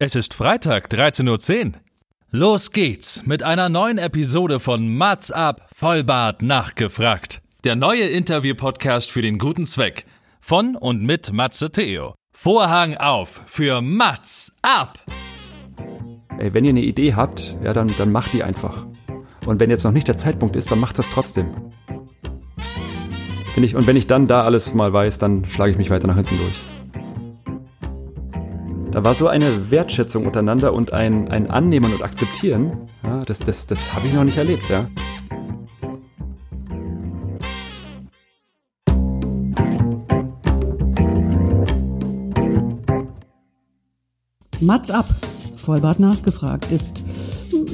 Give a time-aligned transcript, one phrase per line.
[0.00, 1.72] Es ist Freitag, 13.10 Uhr.
[2.30, 7.42] Los geht's mit einer neuen Episode von Mats ab, Vollbart nachgefragt.
[7.64, 10.06] Der neue Interview-Podcast für den guten Zweck.
[10.40, 12.14] Von und mit Matze Theo.
[12.32, 15.00] Vorhang auf für Mats ab!
[16.38, 18.86] Ey, wenn ihr eine Idee habt, ja, dann, dann macht die einfach.
[19.46, 21.72] Und wenn jetzt noch nicht der Zeitpunkt ist, dann macht das trotzdem.
[23.56, 26.38] Und wenn ich dann da alles mal weiß, dann schlage ich mich weiter nach hinten
[26.38, 26.77] durch.
[28.98, 32.88] Da war so eine Wertschätzung untereinander und ein, ein Annehmen und Akzeptieren.
[33.04, 34.88] Ja, das das, das habe ich noch nicht erlebt, ja.
[44.58, 45.06] Mats ab,
[45.54, 47.04] Vollbart nachgefragt, ist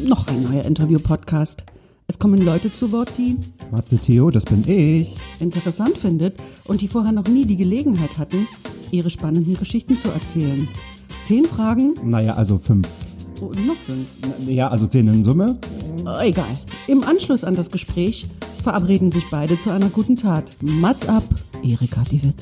[0.07, 1.65] noch ein neuer Interview-Podcast.
[2.07, 3.39] Es kommen Leute zu Wort, die
[3.71, 5.17] Matze Theo, das bin ich.
[5.41, 8.47] interessant findet und die vorher noch nie die Gelegenheit hatten,
[8.91, 10.69] ihre spannenden Geschichten zu erzählen.
[11.25, 12.87] Zehn Fragen, Naja, also fünf.
[13.41, 14.07] oh, noch fünf.
[14.47, 15.57] Ja, also zehn in Summe.
[16.05, 16.45] Oh, egal.
[16.87, 18.27] Im Anschluss an das Gespräch
[18.63, 20.53] verabreden sich beide zu einer guten Tat.
[20.61, 21.25] Mats ab,
[21.63, 22.37] Erika die Witt.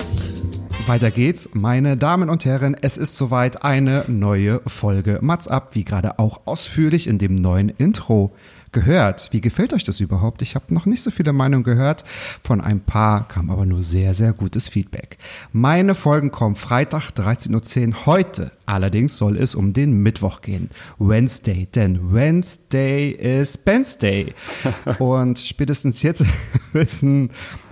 [0.85, 2.75] Weiter geht's, meine Damen und Herren.
[2.81, 7.69] Es ist soweit eine neue Folge Mats ab, wie gerade auch ausführlich in dem neuen
[7.69, 8.33] Intro
[8.73, 9.29] gehört.
[9.31, 10.41] Wie gefällt euch das überhaupt?
[10.41, 12.03] Ich habe noch nicht so viele Meinungen gehört.
[12.43, 15.17] Von ein paar kam aber nur sehr, sehr gutes Feedback.
[15.51, 18.05] Meine Folgen kommen Freitag 13.10 Uhr.
[18.05, 20.69] Heute allerdings soll es um den Mittwoch gehen.
[20.99, 24.33] Wednesday, denn Wednesday ist Wednesday.
[24.99, 26.25] Und spätestens jetzt
[26.73, 27.29] wissen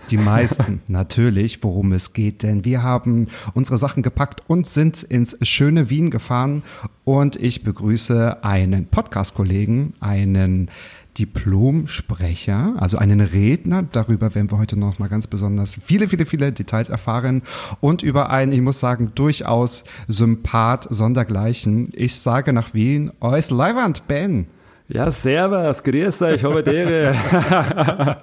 [0.10, 5.38] die meisten natürlich, worum es geht, denn wir haben unsere Sachen gepackt und sind ins
[5.42, 6.64] schöne Wien gefahren
[7.06, 10.70] und ich begrüße einen Podcast-Kollegen, einen
[11.18, 13.84] Diplomsprecher, also einen Redner.
[13.84, 17.42] Darüber werden wir heute noch mal ganz besonders viele, viele, viele Details erfahren
[17.82, 21.90] und über einen, ich muss sagen, durchaus Sympath sondergleichen.
[21.94, 24.48] Ich sage nach Wien, Eus Leiwand, Ben.
[24.94, 27.16] Ja, servus, grüß euch, habe die Ehre.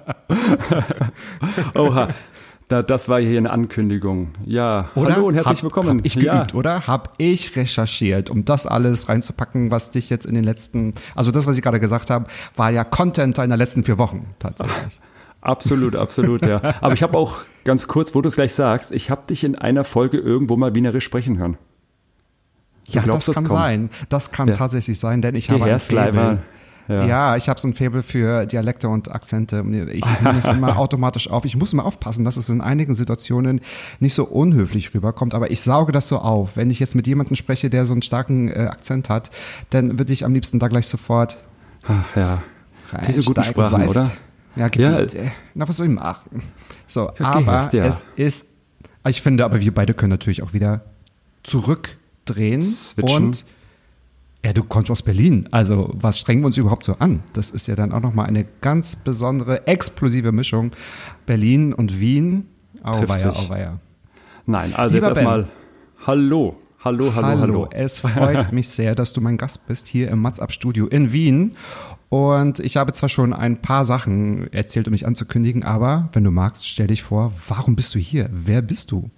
[1.73, 2.09] Oha,
[2.67, 4.33] da, das war hier eine Ankündigung.
[4.45, 5.15] Ja, Oder?
[5.15, 5.97] hallo und herzlich hab, willkommen.
[5.97, 6.37] Hab ich ja.
[6.37, 6.85] geübt, oder?
[6.85, 11.47] Hab ich recherchiert, um das alles reinzupacken, was dich jetzt in den letzten, also das,
[11.47, 15.01] was ich gerade gesagt habe, war ja Content deiner letzten vier Wochen tatsächlich.
[15.41, 16.61] Absolut, absolut, ja.
[16.81, 19.55] Aber ich habe auch ganz kurz, wo du es gleich sagst, ich habe dich in
[19.55, 21.57] einer Folge irgendwo mal wienerisch sprechen hören.
[22.87, 23.55] Du ja, glaubst das kann kaum.
[23.57, 23.89] sein.
[24.09, 24.55] Das kann Ja.
[24.55, 25.79] tatsächlich sein, denn ich Die habe ein.
[25.79, 26.39] Faible.
[26.89, 27.05] Ja.
[27.05, 27.35] Ja.
[27.37, 29.63] ich habe so ein Faible für Dialekte und Akzente.
[29.93, 31.45] Ich nehme das immer automatisch auf.
[31.45, 33.61] Ich muss immer aufpassen, dass es in einigen Situationen
[33.99, 36.57] nicht so unhöflich rüberkommt, aber ich sauge das so auf.
[36.57, 39.29] Wenn ich jetzt mit jemandem spreche, der so einen starken äh, Akzent hat,
[39.69, 41.37] dann würde ich am liebsten da gleich sofort
[41.87, 42.43] Ach, ja.
[43.07, 43.95] Diese guten Sprachen, weißt.
[43.95, 44.11] oder?
[44.55, 44.67] Ja, Ja.
[44.69, 46.41] Gebiet, äh, na, was soll ich machen?
[46.87, 47.85] So, Ja, aber ja.
[47.85, 48.45] es ist,
[49.07, 50.81] ich finde, aber wir beide können natürlich auch wieder
[51.43, 53.25] zurückdrehen Switchen.
[53.25, 53.45] und
[54.43, 55.47] ja, du kommst aus Berlin.
[55.51, 57.21] Also, was strengen wir uns überhaupt so an?
[57.33, 60.71] Das ist ja dann auch nochmal eine ganz besondere, explosive Mischung.
[61.25, 62.47] Berlin und Wien.
[62.81, 63.79] Auweia, auweia.
[64.45, 65.49] Nein, also Lieber jetzt erstmal
[66.07, 66.55] Hallo.
[66.81, 67.69] Hallo, hallo, hallo.
[67.71, 71.11] Es freut mich sehr, dass du mein Gast bist hier im Mats Up Studio in
[71.11, 71.55] Wien.
[72.07, 76.31] Und ich habe zwar schon ein paar Sachen erzählt, um mich anzukündigen, aber wenn du
[76.31, 78.29] magst, stell dich vor, warum bist du hier?
[78.31, 79.09] Wer bist du?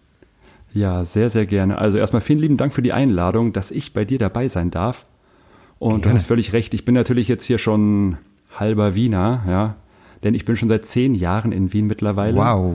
[0.74, 1.78] Ja, sehr, sehr gerne.
[1.78, 5.06] Also erstmal vielen lieben Dank für die Einladung, dass ich bei dir dabei sein darf.
[5.82, 6.14] Und du Gerne.
[6.20, 8.18] hast völlig recht, ich bin natürlich jetzt hier schon
[8.56, 9.76] halber Wiener, ja.
[10.24, 12.36] Denn ich bin schon seit zehn Jahren in Wien mittlerweile.
[12.38, 12.72] Wow.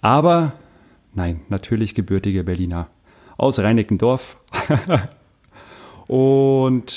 [0.00, 0.52] Aber,
[1.12, 2.86] nein, natürlich gebürtiger Berliner.
[3.36, 4.38] Aus Reinickendorf.
[6.06, 6.96] Und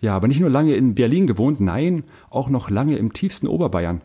[0.00, 4.00] ja, aber nicht nur lange in Berlin gewohnt, nein, auch noch lange im tiefsten Oberbayern.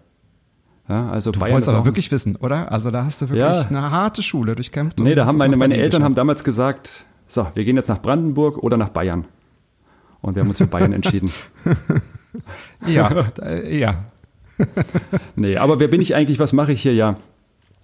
[0.89, 2.71] Ja, also Du Bayern wolltest aber auch- wirklich wissen, oder?
[2.71, 3.67] Also da hast du wirklich Ja.
[3.69, 4.99] eine harte Schule durchkämpft.
[4.99, 8.57] Nee, da haben meine, meine Eltern haben damals gesagt, so, wir gehen jetzt nach Brandenburg
[8.57, 9.25] oder nach Bayern.
[10.23, 11.31] Und wir haben uns für Bayern entschieden.
[12.87, 13.31] Ja,
[13.69, 14.05] ja.
[15.35, 16.39] Nee, aber wer bin ich eigentlich?
[16.39, 16.95] Was mache ich hier?
[16.95, 17.17] Ja.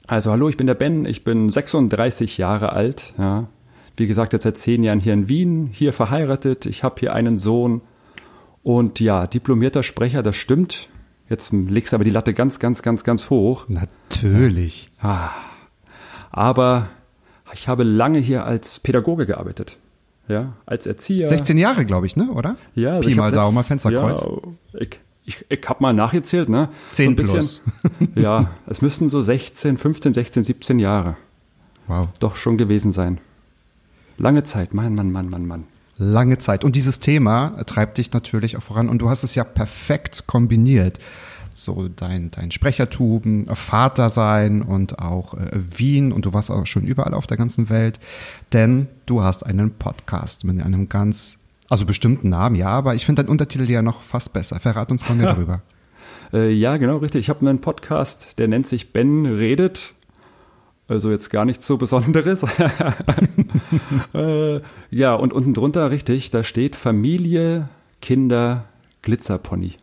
[0.08, 3.14] Also, hallo, ich bin der Ben, ich bin 36 Jahre alt.
[3.20, 3.48] Ja.
[3.96, 6.66] Wie gesagt, jetzt seit zehn Jahren hier in Wien, hier verheiratet.
[6.66, 7.82] Ich habe hier einen Sohn.
[8.64, 10.90] Und ja, diplomierter Sprecher, das stimmt.
[11.30, 13.66] Jetzt legst du aber die Latte ganz, ganz, ganz, ganz hoch.
[13.68, 14.90] Natürlich.
[15.00, 15.30] Ah.
[16.32, 16.88] Aber
[17.54, 19.78] ich habe lange hier als Pädagoge gearbeitet.
[20.30, 21.28] Ja, als Erzieher.
[21.28, 22.30] 16 Jahre, glaube ich, ne?
[22.32, 22.56] Oder?
[22.76, 24.22] Ja, also Pi ich mal Daumen, letzt- Fensterkreuz.
[24.24, 26.70] Ja, ich ich, ich habe mal nachgezählt, ne?
[26.92, 27.34] 10 ein bisschen.
[27.40, 27.62] plus.
[28.16, 31.18] ja, es müssten so 16, 15, 16, 17 Jahre
[31.88, 32.08] Wow.
[32.20, 33.20] doch schon gewesen sein.
[34.18, 35.64] Lange Zeit, Mann, Mann, Mann, Mann, Mann.
[35.98, 36.64] lange Zeit.
[36.64, 38.90] Und dieses Thema treibt dich natürlich auch voran.
[38.90, 41.00] Und du hast es ja perfekt kombiniert.
[41.64, 46.14] So dein, dein Sprechertum, Vater sein und auch äh, Wien.
[46.14, 48.00] Und du warst auch schon überall auf der ganzen Welt.
[48.54, 51.38] Denn du hast einen Podcast mit einem ganz
[51.70, 54.60] Also bestimmten Namen, ja, aber ich finde deinen Untertitel ja noch fast besser.
[54.62, 55.62] Verrat uns mal mehr darüber.
[56.32, 57.20] Äh, ja, genau, richtig.
[57.26, 59.94] Ich habe einen Podcast, der nennt sich Ben redet.
[60.88, 62.44] Also jetzt gar nichts so Besonderes.
[64.14, 67.68] äh, ja, und unten drunter, richtig, da steht Familie,
[68.02, 68.66] Kinder,
[69.02, 69.74] Glitzerpony.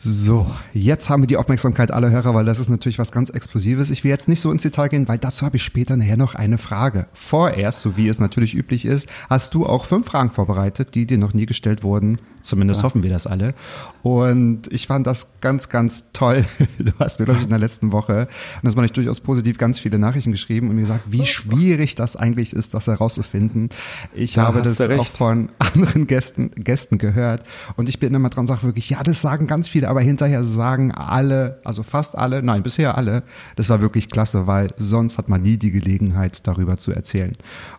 [0.00, 3.90] So, jetzt haben wir die Aufmerksamkeit aller Hörer, weil das ist natürlich was ganz Explosives.
[3.90, 6.36] Ich will jetzt nicht so ins Detail gehen, weil dazu habe ich später nachher noch
[6.36, 7.08] eine Frage.
[7.12, 11.18] Vorerst, so wie es natürlich üblich ist, hast du auch fünf Fragen vorbereitet, die dir
[11.18, 12.20] noch nie gestellt wurden.
[12.42, 12.84] Zumindest ja.
[12.84, 13.54] hoffen wir das alle.
[14.02, 16.44] Und ich fand das ganz, ganz toll.
[16.78, 19.58] Du hast mir, glaube ich, in der letzten Woche, und das war nicht durchaus positiv,
[19.58, 23.70] ganz viele Nachrichten geschrieben und mir gesagt, wie schwierig das eigentlich ist, das herauszufinden.
[24.14, 27.42] Ich ja, habe das auch von anderen Gästen, Gästen gehört
[27.76, 30.92] und ich bin immer dran, sage wirklich, ja, das sagen ganz viele, aber hinterher sagen
[30.92, 33.22] alle, also fast alle, nein, bisher alle,
[33.56, 37.32] das war wirklich klasse, weil sonst hat man nie die Gelegenheit, darüber zu erzählen.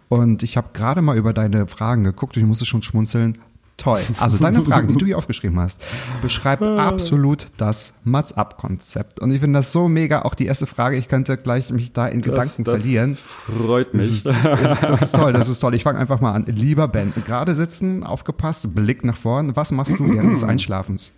[0.09, 3.38] Und ich habe gerade mal über deine Fragen geguckt und ich musste schon schmunzeln.
[3.79, 4.01] Toll.
[4.17, 5.81] Also deine Fragen, die du hier aufgeschrieben hast,
[6.21, 9.21] beschreibt absolut das Mats-Up-Konzept.
[9.21, 10.23] Und ich finde das so mega.
[10.23, 13.15] Auch die erste Frage, ich könnte gleich mich da in das, Gedanken das verlieren.
[13.15, 14.23] Freut mich.
[14.23, 15.73] Das ist, das ist toll, das ist toll.
[15.75, 16.44] Ich fange einfach mal an.
[16.47, 19.56] Lieber Ben, gerade sitzen, aufgepasst, Blick nach vorn.
[19.56, 21.13] Was machst du während des Einschlafens?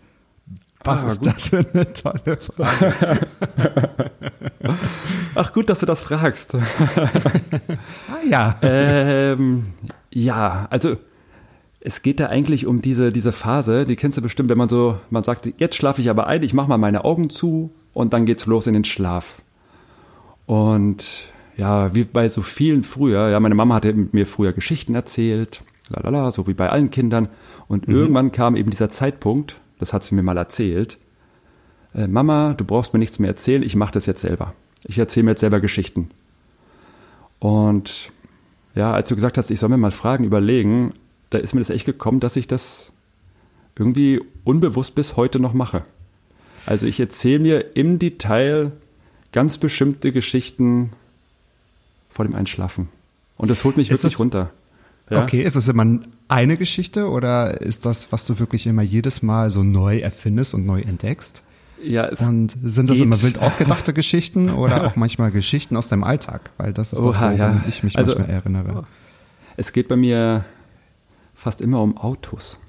[0.84, 1.28] Was ah, ist gut.
[1.28, 3.28] das für eine tolle Frage?
[5.36, 6.56] Ach gut, dass du das fragst.
[6.56, 8.58] ah ja.
[8.62, 9.64] Ähm,
[10.12, 10.98] ja, also
[11.80, 14.98] es geht da eigentlich um diese, diese Phase, die kennst du bestimmt, wenn man so,
[15.10, 18.26] man sagt, jetzt schlafe ich aber ein, ich mache mal meine Augen zu und dann
[18.26, 19.42] geht's los in den Schlaf.
[20.46, 21.26] Und
[21.58, 25.64] ja, wie bei so vielen früher, ja, meine Mama hatte mit mir früher Geschichten erzählt,
[25.90, 27.30] lalala, so wie bei allen Kindern.
[27.68, 27.96] Und mhm.
[27.96, 31.00] irgendwann kam eben dieser Zeitpunkt, das hat sie mir mal erzählt,
[31.96, 34.54] äh, Mama, du brauchst mir nichts mehr erzählen, ich mache das jetzt selber.
[34.84, 36.10] Ich erzähle mir jetzt selber Geschichten.
[37.40, 38.12] Und
[38.76, 40.94] ja, als du gesagt hast, ich soll mir mal Fragen überlegen,
[41.32, 42.94] da ist mir das echt gekommen, dass ich das
[43.76, 45.84] irgendwie unbewusst bis heute noch mache.
[46.68, 48.72] Also ich erzähle mir im Detail
[49.32, 50.92] ganz bestimmte Geschichten
[52.12, 52.90] vor dem Einschlafen.
[53.38, 54.52] Und das holt mich ist wirklich das, runter.
[55.12, 55.24] Ja?
[55.24, 56.00] Okay, ist es immer
[56.30, 60.66] eine Geschichte oder ist das, was du wirklich immer jedes Mal so neu erfindest und
[60.66, 61.44] neu entdeckst?
[61.84, 63.06] Ja, es und sind das geht.
[63.06, 66.52] immer wild ausgedachte Geschichten oder auch manchmal Geschichten aus deinem Alltag?
[66.58, 67.64] Weil das ist das, woran ja.
[67.68, 68.84] ich mich also, manchmal erinnere.
[69.58, 70.46] Es geht bei mir
[71.34, 72.60] fast immer um Autos.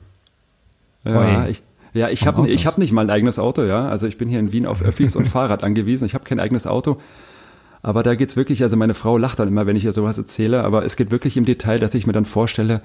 [1.04, 1.62] Ja, ich,
[1.94, 3.88] ja, ich habe ich hab nicht mal ein eigenes Auto, ja.
[3.88, 6.06] Also ich bin hier in Wien auf Öffis und Fahrrad angewiesen.
[6.06, 7.00] Ich habe kein eigenes Auto.
[7.82, 10.62] Aber da geht's wirklich, also meine Frau lacht dann immer, wenn ich ihr sowas erzähle,
[10.62, 12.80] aber es geht wirklich im Detail, dass ich mir dann vorstelle,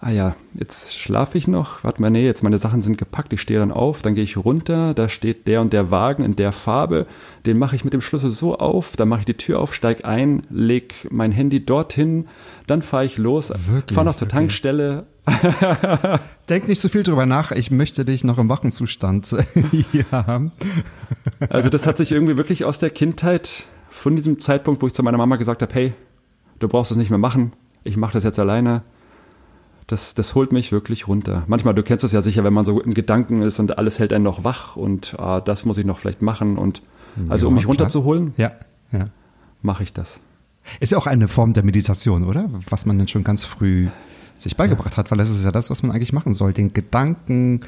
[0.00, 3.40] ah ja, jetzt schlafe ich noch, warte mal, nee, jetzt meine Sachen sind gepackt, ich
[3.40, 6.52] stehe dann auf, dann gehe ich runter, da steht der und der Wagen in der
[6.52, 7.06] Farbe,
[7.46, 10.04] den mache ich mit dem Schlüssel so auf, dann mache ich die Tür auf, steig
[10.04, 12.28] ein, leg mein Handy dorthin,
[12.68, 13.52] dann fahre ich los,
[13.92, 14.36] fahre noch zur okay.
[14.36, 15.06] Tankstelle,
[16.48, 17.52] Denk nicht so viel drüber nach.
[17.52, 19.36] Ich möchte dich noch im Wachenzustand
[19.92, 20.52] hier haben.
[21.50, 25.02] Also das hat sich irgendwie wirklich aus der Kindheit, von diesem Zeitpunkt, wo ich zu
[25.02, 25.94] meiner Mama gesagt habe, hey,
[26.58, 27.52] du brauchst das nicht mehr machen.
[27.84, 28.82] Ich mache das jetzt alleine.
[29.86, 31.44] Das, das holt mich wirklich runter.
[31.46, 34.12] Manchmal, du kennst es ja sicher, wenn man so im Gedanken ist und alles hält
[34.12, 36.58] einen noch wach und ah, das muss ich noch vielleicht machen.
[36.58, 36.82] Und
[37.28, 38.52] also ja, um mich runterzuholen, ja,
[38.92, 39.08] ja.
[39.62, 40.20] mache ich das.
[40.80, 42.50] Ist ja auch eine Form der Meditation, oder?
[42.68, 43.88] Was man dann schon ganz früh
[44.36, 46.52] sich beigebracht hat, weil das ist ja das, was man eigentlich machen soll.
[46.52, 47.62] Den Gedanken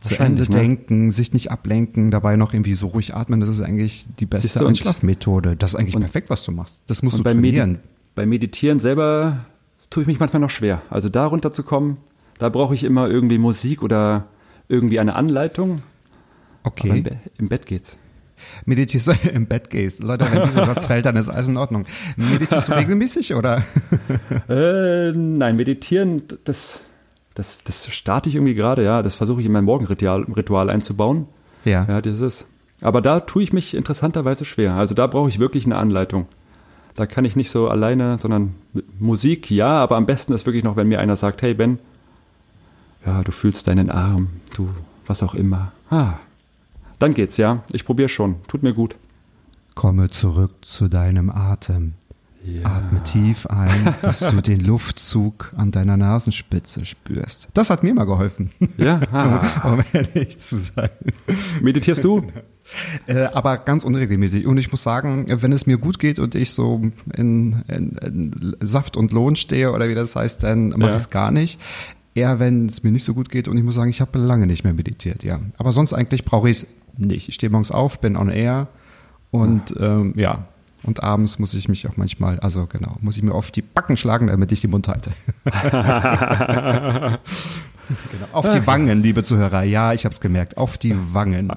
[0.00, 0.48] zu Ende ne?
[0.48, 4.66] denken, sich nicht ablenken, dabei noch irgendwie so ruhig atmen, das ist eigentlich die beste
[4.66, 5.56] Einschlafmethode.
[5.56, 6.82] Das ist eigentlich und, perfekt, was du machst.
[6.86, 7.72] Das musst du beim trainieren.
[7.72, 7.82] Medi
[8.14, 9.46] beim Meditieren selber
[9.90, 10.82] tue ich mich manchmal noch schwer.
[10.90, 11.98] Also da runterzukommen,
[12.38, 14.26] da brauche ich immer irgendwie Musik oder
[14.68, 15.80] irgendwie eine Anleitung.
[16.64, 16.88] Okay.
[16.88, 17.96] Im, Be im Bett geht's.
[18.64, 20.02] Meditierst du im Bett gehst?
[20.02, 21.86] Leute, wenn dieser Satz fällt, dann ist alles in Ordnung.
[22.16, 23.64] Meditierst du regelmäßig oder?
[24.48, 26.80] äh, nein, meditieren, das,
[27.38, 29.00] das, das starte ich irgendwie gerade, ja.
[29.00, 31.28] Das versuche ich in mein Morgenritual Ritual einzubauen.
[31.64, 31.86] Ja.
[31.88, 32.46] Ja, das ist.
[32.80, 34.74] Aber da tue ich mich interessanterweise schwer.
[34.74, 36.26] Also da brauche ich wirklich eine Anleitung.
[36.96, 38.56] Da kann ich nicht so alleine, sondern
[38.98, 41.78] Musik, ja, aber am besten ist wirklich noch, wenn mir einer sagt, hey Ben,
[43.06, 44.70] ja, du fühlst deinen Arm, du,
[45.06, 45.70] was auch immer.
[45.90, 46.14] Ah,
[46.98, 47.62] dann geht's, ja.
[47.70, 48.42] Ich probiere schon.
[48.48, 48.96] Tut mir gut.
[49.76, 51.94] Komme zurück zu deinem Atem.
[52.44, 52.64] Ja.
[52.64, 57.48] Atme tief ein, bis du den Luftzug an deiner Nasenspitze spürst.
[57.52, 58.50] Das hat mir mal geholfen.
[58.76, 59.00] Ja,
[59.64, 60.90] um, um ehrlich zu sein.
[61.62, 62.24] Meditierst du?
[63.06, 64.46] Äh, aber ganz unregelmäßig.
[64.46, 66.82] Und ich muss sagen, wenn es mir gut geht und ich so
[67.14, 70.96] in, in, in Saft und Lohn stehe oder wie das heißt, dann mache ja.
[70.96, 71.58] ich es gar nicht
[72.14, 74.46] eher, wenn es mir nicht so gut geht und ich muss sagen, ich habe lange
[74.46, 75.40] nicht mehr meditiert, ja.
[75.56, 76.66] Aber sonst eigentlich brauche ich es
[76.98, 77.28] nicht.
[77.28, 78.68] Ich stehe morgens auf, bin on air
[79.30, 79.74] und.
[79.80, 80.46] Ähm, ja,
[80.88, 83.98] Und abends muss ich mich auch manchmal, also genau, muss ich mir auf die Backen
[83.98, 85.10] schlagen, damit ich den Mund halte.
[85.44, 87.18] genau.
[88.32, 89.64] Auf die Wangen, liebe Zuhörer.
[89.64, 90.56] Ja, ich habe es gemerkt.
[90.56, 91.52] Auf die Wangen.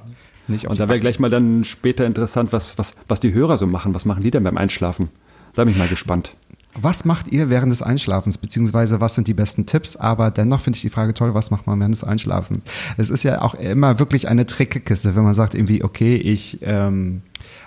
[0.50, 3.58] Nicht auf Und da wäre gleich mal dann später interessant, was, was, was die Hörer
[3.58, 3.96] so machen.
[3.96, 5.08] Was machen die denn beim Einschlafen?
[5.54, 6.36] Da bin ich mal gespannt.
[6.80, 9.98] Was macht ihr während des Einschlafens, beziehungsweise was sind die besten Tipps?
[9.98, 12.60] Aber dennoch finde ich die Frage toll, was macht man während des Einschlafens?
[12.98, 17.24] Es ist ja auch immer wirklich eine Trickkiste, wenn man sagt irgendwie, okay, ich, ähm,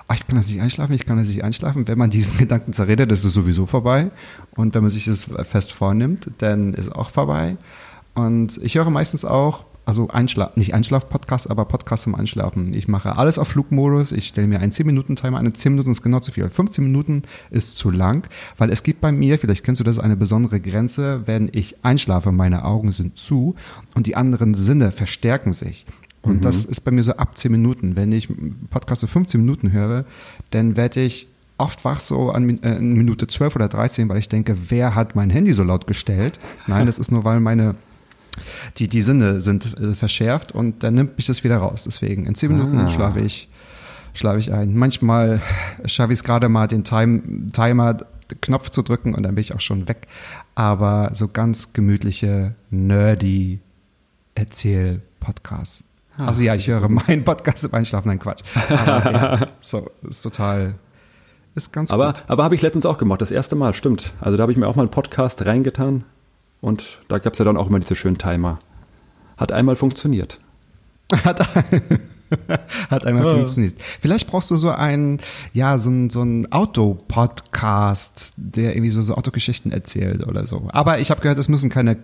[0.08, 1.86] ach, ich kann das nicht einschlafen, ich kann das nicht einschlafen.
[1.86, 4.10] Wenn man diesen Gedanken zerredet, ist es sowieso vorbei.
[4.56, 7.56] Und wenn man sich das fest vornimmt, dann ist es auch vorbei.
[8.14, 12.72] Und ich höre meistens auch also Einschlaf, nicht Einschlaf-Podcast, aber Podcast zum Einschlafen.
[12.74, 14.12] Ich mache alles auf Flugmodus.
[14.12, 15.54] Ich stelle mir einen 10-Minuten-Timer ein.
[15.54, 16.48] 10 Minuten ist genau zu viel.
[16.48, 20.16] 15 Minuten ist zu lang, weil es gibt bei mir, vielleicht kennst du das, eine
[20.16, 23.54] besondere Grenze, wenn ich einschlafe, meine Augen sind zu
[23.94, 25.84] und die anderen Sinne verstärken sich.
[26.22, 26.40] Und mhm.
[26.40, 27.96] das ist bei mir so ab 10 Minuten.
[27.96, 28.28] Wenn ich
[28.70, 30.06] Podcast so 15 Minuten höre,
[30.50, 34.56] dann werde ich oft wach so an äh, Minute 12 oder 13, weil ich denke,
[34.68, 36.40] wer hat mein Handy so laut gestellt?
[36.66, 37.76] Nein, das ist nur, weil meine
[38.78, 41.84] die, die Sinne sind äh, verschärft und dann nimmt mich das wieder raus.
[41.84, 42.88] Deswegen in zehn Minuten ah.
[42.88, 43.48] schlafe ich,
[44.12, 44.74] schlafe ich ein.
[44.76, 45.40] Manchmal
[45.84, 47.22] schaffe ich es gerade mal, den Time,
[47.52, 47.98] Timer
[48.40, 50.08] Knopf zu drücken und dann bin ich auch schon weg.
[50.54, 53.60] Aber so ganz gemütliche, nerdy
[54.34, 55.84] Erzähl-Podcasts.
[56.16, 56.26] Ah.
[56.26, 58.42] Also ja, ich höre meinen Podcast im Einschlafen, nein Quatsch.
[58.68, 60.76] Aber ja, so, ist total,
[61.54, 62.24] ist ganz aber, gut.
[62.28, 64.12] Aber habe ich letztens auch gemacht, das erste Mal, stimmt.
[64.20, 66.04] Also da habe ich mir auch mal einen Podcast reingetan
[66.64, 68.58] und da gab es ja dann auch immer diese schönen Timer.
[69.36, 70.40] Hat einmal funktioniert.
[71.12, 71.46] Hat,
[72.90, 73.34] hat einmal ja.
[73.34, 73.74] funktioniert.
[74.00, 75.20] Vielleicht brauchst du so einen,
[75.52, 80.68] ja, so ein, so Auto-Podcast, der irgendwie so, so Autogeschichten erzählt oder so.
[80.72, 81.98] Aber ich habe gehört, es müssen keine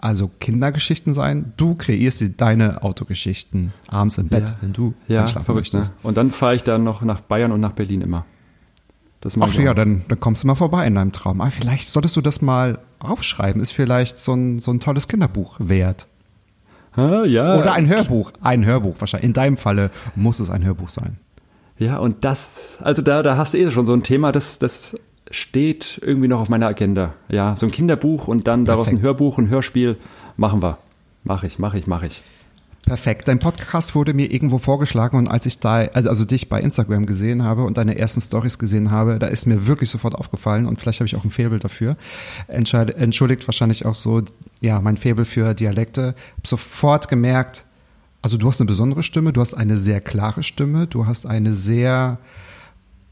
[0.00, 1.52] also Kindergeschichten sein.
[1.56, 4.56] Du kreierst dir deine Autogeschichten abends im Bett, ja.
[4.60, 5.84] wenn du ja, verrückt, ne?
[6.02, 8.26] Und dann fahre ich dann noch nach Bayern und nach Berlin immer.
[9.22, 11.40] Das Ach ja, dann, dann kommst du mal vorbei in deinem Traum.
[11.40, 13.62] Ah, vielleicht solltest du das mal aufschreiben.
[13.62, 16.08] Ist vielleicht so ein, so ein tolles Kinderbuch wert.
[16.94, 17.56] Ah, ja.
[17.56, 18.32] Oder ein Hörbuch.
[18.40, 19.28] Ein Hörbuch wahrscheinlich.
[19.28, 21.18] In deinem Falle muss es ein Hörbuch sein.
[21.78, 24.96] Ja, und das, also da, da hast du eh schon so ein Thema, das, das
[25.30, 27.14] steht irgendwie noch auf meiner Agenda.
[27.28, 29.02] Ja, so ein Kinderbuch und dann daraus Perfekt.
[29.02, 29.96] ein Hörbuch, ein Hörspiel.
[30.36, 30.78] Machen wir.
[31.22, 32.24] Mach ich, mach ich, mach ich.
[32.84, 33.28] Perfekt.
[33.28, 37.06] Dein Podcast wurde mir irgendwo vorgeschlagen und als ich da, also, also dich bei Instagram
[37.06, 40.80] gesehen habe und deine ersten Stories gesehen habe, da ist mir wirklich sofort aufgefallen und
[40.80, 41.96] vielleicht habe ich auch ein Faible dafür.
[42.48, 44.22] Entschuldigt wahrscheinlich auch so,
[44.60, 46.14] ja, mein Faible für Dialekte.
[46.36, 47.64] Hab sofort gemerkt,
[48.20, 51.54] also du hast eine besondere Stimme, du hast eine sehr klare Stimme, du hast eine
[51.54, 52.18] sehr,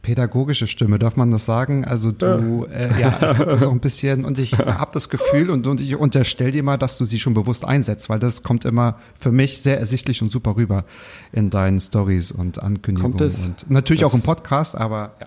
[0.02, 1.84] pädagogische Stimme, darf man das sagen?
[1.84, 5.08] Also du, ja, äh, ja ich glaube das auch ein bisschen und ich habe das
[5.08, 8.42] Gefühl und, und ich unterstelle dir mal, dass du sie schon bewusst einsetzt, weil das
[8.42, 10.84] kommt immer für mich sehr ersichtlich und super rüber
[11.32, 15.26] in deinen Stories und Ankündigungen kommt es, und natürlich auch im Podcast, aber ja.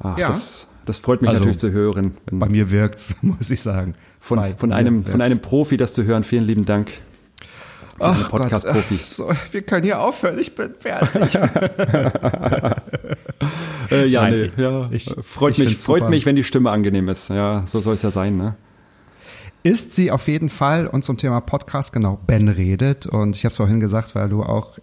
[0.00, 0.28] Ach, ja.
[0.28, 2.16] Das, das freut mich also, natürlich zu hören.
[2.30, 3.94] Bei mir wirkt's, muss ich sagen.
[4.20, 6.24] Von, von einem, von einem Profi das zu hören.
[6.24, 6.90] Vielen lieben Dank.
[7.98, 8.96] Ach Podcast-Profi.
[8.96, 11.34] So, wir können hier aufhören, ich bin fertig.
[13.90, 14.88] äh, ja, Nein, nee, ja.
[14.90, 17.28] Ich, freut, ich mich, freut mich, wenn die Stimme angenehm ist.
[17.28, 18.56] Ja, so soll es ja sein, ne?
[19.64, 23.06] Ist sie auf jeden Fall und zum Thema Podcast, genau, Ben redet.
[23.06, 24.78] Und ich habe es vorhin gesagt, weil du auch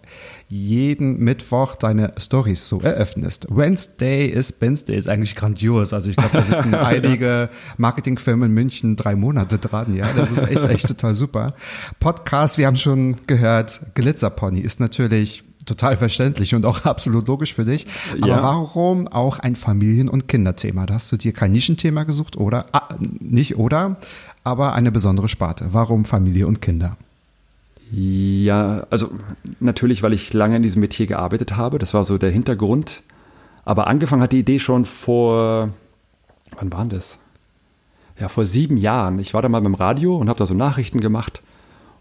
[0.48, 3.46] jeden Mittwoch deine Stories so eröffnest.
[3.48, 5.92] Wednesday ist Wednesday ist eigentlich grandios.
[5.92, 9.94] Also ich glaube, da sitzen einige Marketingfirmen in München drei Monate dran.
[9.94, 11.54] Ja, das ist echt, echt total super.
[11.98, 17.64] Podcast, wir haben schon gehört, Glitzerpony ist natürlich total verständlich und auch absolut logisch für
[17.64, 17.86] dich.
[18.20, 18.42] Aber ja.
[18.42, 20.86] warum auch ein Familien- und Kinderthema?
[20.86, 23.96] Da hast du dir kein Nischenthema gesucht oder ah, nicht oder,
[24.44, 25.70] aber eine besondere Sparte.
[25.72, 26.96] Warum Familie und Kinder?
[27.92, 29.10] Ja, also
[29.60, 31.78] natürlich, weil ich lange in diesem Metier gearbeitet habe.
[31.78, 33.02] Das war so der Hintergrund.
[33.64, 35.70] Aber angefangen hat die Idee schon vor,
[36.58, 37.18] wann waren das?
[38.18, 39.18] Ja, vor sieben Jahren.
[39.18, 41.42] Ich war da mal beim Radio und habe da so Nachrichten gemacht.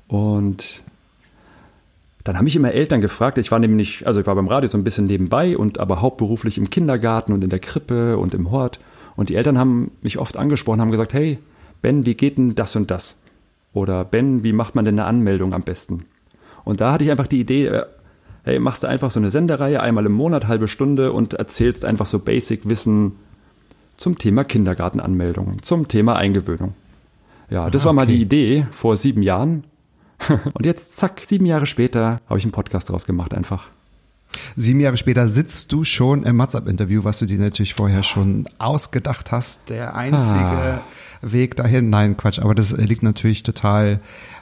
[0.07, 0.83] Und
[2.23, 4.77] dann haben mich immer Eltern gefragt, ich war nämlich, also ich war beim Radio so
[4.77, 8.79] ein bisschen nebenbei und aber hauptberuflich im Kindergarten und in der Krippe und im Hort.
[9.15, 11.37] Und die Eltern haben mich oft angesprochen, haben gesagt, hey,
[11.81, 13.15] Ben, wie geht denn das und das?
[13.75, 16.05] Oder Ben, wie macht man denn eine Anmeldung am besten?
[16.63, 17.85] Und da hatte ich einfach die Idee, äh,
[18.43, 22.05] hey, machst du einfach so eine Sendereihe einmal im Monat, halbe Stunde und erzählst einfach
[22.05, 23.17] so Basic-Wissen
[23.97, 26.73] zum Thema Kindergartenanmeldungen, zum Thema Eingewöhnung.
[27.49, 29.65] Ja, das ah, war mal die Idee vor sieben Jahren.
[30.53, 33.67] und jetzt, zack, sieben Jahre später habe ich einen Podcast daraus gemacht einfach.
[34.55, 39.31] Sieben Jahre später sitzt du schon im WhatsApp-Interview, was du dir natürlich vorher schon ausgedacht
[39.31, 39.69] hast.
[39.69, 40.83] Der einzige ah.
[41.21, 41.89] Weg dahin.
[41.89, 43.99] Nein, Quatsch, aber das liegt natürlich total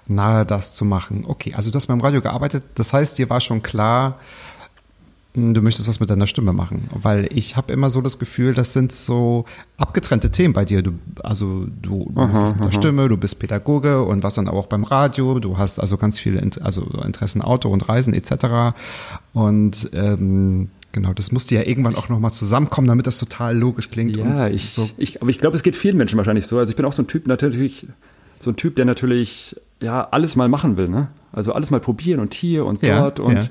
[0.08, 1.24] nahe, das zu machen.
[1.28, 2.64] Okay, also du hast beim Radio gearbeitet.
[2.76, 4.20] Das heißt, dir war schon klar,
[5.36, 6.90] du möchtest was mit deiner Stimme machen.
[6.94, 9.46] Weil ich habe immer so das Gefühl, das sind so
[9.78, 10.82] abgetrennte Themen bei dir.
[10.84, 14.68] Du, also du machst das mit der Stimme, du bist Pädagoge und was dann auch
[14.68, 15.40] beim Radio.
[15.40, 18.76] Du hast also ganz viele also Interessen Auto und Reisen etc.
[19.34, 24.16] Und ähm, genau, das musste ja irgendwann auch nochmal zusammenkommen, damit das total logisch klingt.
[24.16, 26.60] Ja, ich, so ich, aber ich glaube, es geht vielen Menschen wahrscheinlich so.
[26.60, 27.88] Also ich bin auch so ein Typ natürlich,
[28.40, 31.08] so ein Typ, der natürlich ja alles mal machen will, ne?
[31.32, 33.50] Also alles mal probieren und hier und Ja, dort und ja.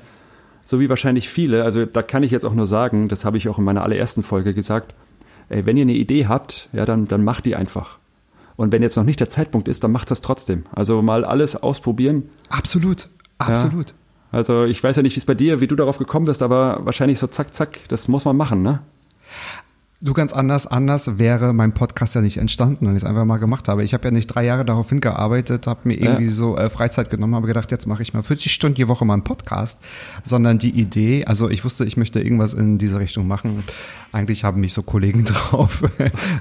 [0.65, 1.63] So wie wahrscheinlich viele.
[1.63, 4.23] Also da kann ich jetzt auch nur sagen, das habe ich auch in meiner allerersten
[4.23, 4.93] Folge gesagt.
[5.49, 7.99] Ey, wenn ihr eine Idee habt, ja, dann, dann macht die einfach.
[8.55, 10.65] Und wenn jetzt noch nicht der Zeitpunkt ist, dann macht das trotzdem.
[10.71, 12.29] Also mal alles ausprobieren.
[13.39, 13.93] absolut, absolut.
[14.31, 16.79] Also ich weiß ja nicht, wie es bei dir, wie du darauf gekommen bist, aber
[16.85, 18.79] wahrscheinlich so zack, zack, das muss man machen, ne?
[20.05, 23.37] Du ganz anders, anders wäre mein Podcast ja nicht entstanden, wenn ich es einfach mal
[23.37, 23.85] gemacht habe.
[23.85, 26.29] Ich habe ja nicht drei Jahre darauf hingearbeitet, habe mir irgendwie Ja.
[26.31, 29.13] so äh, Freizeit genommen, habe gedacht, jetzt mache ich mal 40 Stunden die Woche mal
[29.13, 29.79] einen Podcast,
[30.25, 33.63] sondern die Idee, also ich wusste, ich möchte irgendwas in diese Richtung machen.
[34.11, 35.81] Eigentlich haben mich so Kollegen drauf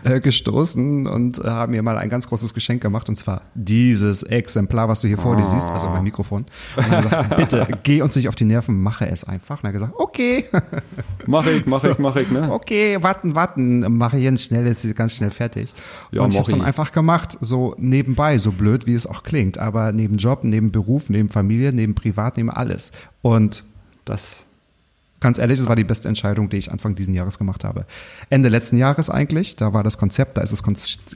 [0.02, 4.24] äh, gestoßen und äh, haben mir mal ein ganz großes Geschenk gemacht und zwar dieses
[4.24, 6.46] Exemplar, was du hier vor dir siehst, also mein Mikrofon.
[6.76, 9.58] Und gesagt, bitte geh uns nicht auf die Nerven, mache es einfach.
[9.62, 10.46] Und er hat gesagt, okay.
[11.28, 12.48] Mach ich, mach ich, mach ich, ne?
[12.50, 15.72] okay, warten, warten, mache hier schnell, ist sie ganz schnell fertig.
[16.10, 19.58] Ja, und ich habe dann einfach gemacht, so nebenbei, so blöd wie es auch klingt,
[19.58, 22.92] aber neben Job, neben Beruf, neben Familie, neben Privat, neben alles.
[23.22, 23.64] Und
[24.04, 24.44] Das,
[25.20, 27.86] ganz ehrlich, das war die beste Entscheidung, die ich Anfang diesen Jahres gemacht habe.
[28.30, 30.62] Ende letzten Jahres eigentlich, da war das Konzept, da ist das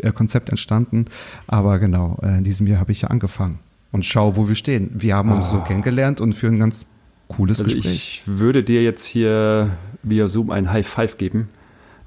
[0.01, 1.07] äh, Konzept entstanden,
[1.49, 3.59] aber genau, äh, in diesem Jahr habe ich ja angefangen.
[3.91, 4.91] Und schau, wo wir stehen.
[4.95, 6.87] Wir haben uns so kennengelernt und führen ein ganz
[7.29, 7.65] cooles Ah.
[7.65, 8.23] also Gespräch.
[8.25, 9.71] ich würde dir jetzt hier
[10.05, 11.49] via Zoom ein High Five geben.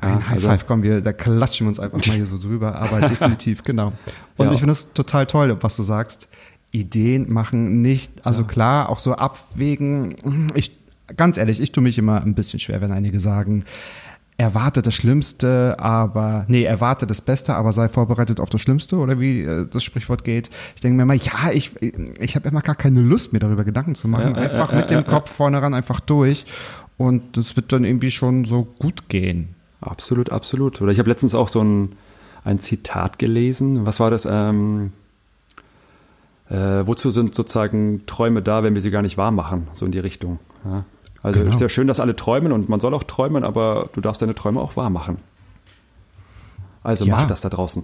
[0.01, 3.01] Ein Ja, High also- wir, da klatschen wir uns einfach mal hier so drüber, aber
[3.07, 3.93] definitiv, genau.
[4.37, 4.53] Und Ja.
[4.53, 6.27] ich finde es total toll, was du sagst.
[6.71, 10.47] Ideen machen nicht, also klar, auch so abwägen.
[10.53, 10.77] Ich,
[11.17, 13.65] ganz ehrlich, ich tue mich immer ein bisschen schwer, wenn einige sagen,
[14.37, 19.19] erwarte das Schlimmste, aber, nee, erwarte das Beste, aber sei vorbereitet auf das Schlimmste oder
[19.19, 20.49] wie äh, das Sprichwort geht.
[20.75, 21.71] Ich denke mir immer, ja, ich,
[22.19, 24.35] ich habe immer gar keine Lust, mir darüber Gedanken zu machen.
[24.35, 26.45] Ja, ja, einfach ja, mit dem Kopf vorne ran, einfach durch.
[26.97, 29.55] Und das wird dann irgendwie schon so gut gehen.
[29.81, 30.81] Absolut, absolut.
[30.81, 31.93] Oder ich habe letztens auch so ein,
[32.43, 33.85] ein Zitat gelesen.
[33.85, 34.25] Was war das?
[34.29, 34.91] Ähm,
[36.49, 39.67] äh, wozu sind sozusagen Träume da, wenn wir sie gar nicht wahr machen?
[39.73, 40.39] So in die Richtung.
[40.65, 40.83] Ja.
[41.21, 41.51] Also Genau.
[41.53, 44.35] ist ja schön, dass alle träumen und man soll auch träumen, aber du darfst deine
[44.35, 45.17] Träume auch wahr machen.
[46.83, 47.17] Also Ja.
[47.17, 47.83] mach das da draußen.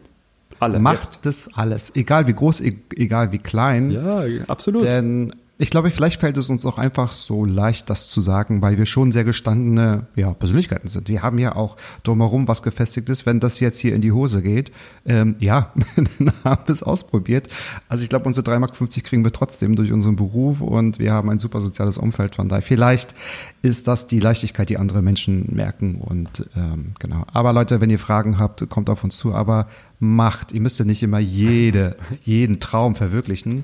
[0.60, 0.80] Alle.
[0.80, 3.92] Macht das alles, egal wie groß, e- egal wie klein.
[3.92, 4.84] Ja, absolut.
[4.84, 8.78] Denn ich glaube, vielleicht fällt es uns auch einfach so leicht, das zu sagen, weil
[8.78, 11.08] wir schon sehr gestandene ja, Persönlichkeiten sind.
[11.08, 13.26] Wir haben ja auch drumherum was gefestigt ist.
[13.26, 14.74] Wenn das jetzt hier in die Hose geht,
[15.06, 17.48] ähm, ja, dann haben wir es ausprobiert.
[17.88, 21.30] Also ich glaube, unsere 3,50 Mark kriegen wir trotzdem durch unseren Beruf und wir haben
[21.30, 22.36] ein super soziales Umfeld.
[22.36, 23.16] Von daher, vielleicht
[23.62, 26.02] ist das die Leichtigkeit, die andere Menschen merken.
[26.02, 27.24] Und ähm, genau.
[27.32, 29.34] Aber Leute, wenn ihr Fragen habt, kommt auf uns zu.
[29.34, 29.68] Aber
[30.00, 30.52] macht.
[30.52, 33.64] Ihr müsst ja nicht immer jede, jeden Traum verwirklichen.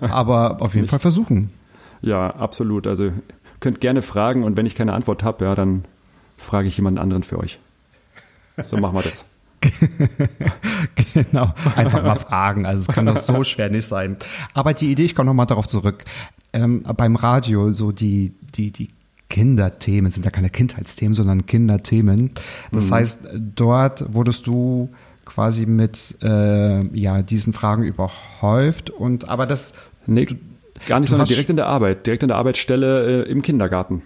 [0.00, 1.50] Aber auf jeden Fall versuchen.
[2.00, 2.86] Ja, absolut.
[2.86, 3.12] Also
[3.60, 5.84] könnt gerne fragen und wenn ich keine Antwort habe, ja, dann
[6.36, 7.58] frage ich jemanden anderen für euch.
[8.64, 9.24] So machen wir das.
[11.14, 12.66] Genau, einfach mal fragen.
[12.66, 14.16] Also es kann doch so schwer nicht sein.
[14.52, 16.04] Aber die Idee, ich komme nochmal darauf zurück.
[16.52, 18.90] Ähm, beim Radio, so die, die, die
[19.28, 22.32] Kinderthemen sind ja keine Kindheitsthemen, sondern Kinderthemen.
[22.72, 24.90] Das heißt, dort wurdest du
[25.34, 29.72] quasi mit äh, ja, diesen Fragen überhäuft und aber das
[30.06, 30.26] Nee,
[30.86, 33.42] gar nicht, du sondern hast- direkt in der Arbeit, direkt in der Arbeitsstelle äh, im
[33.42, 34.02] Kindergarten.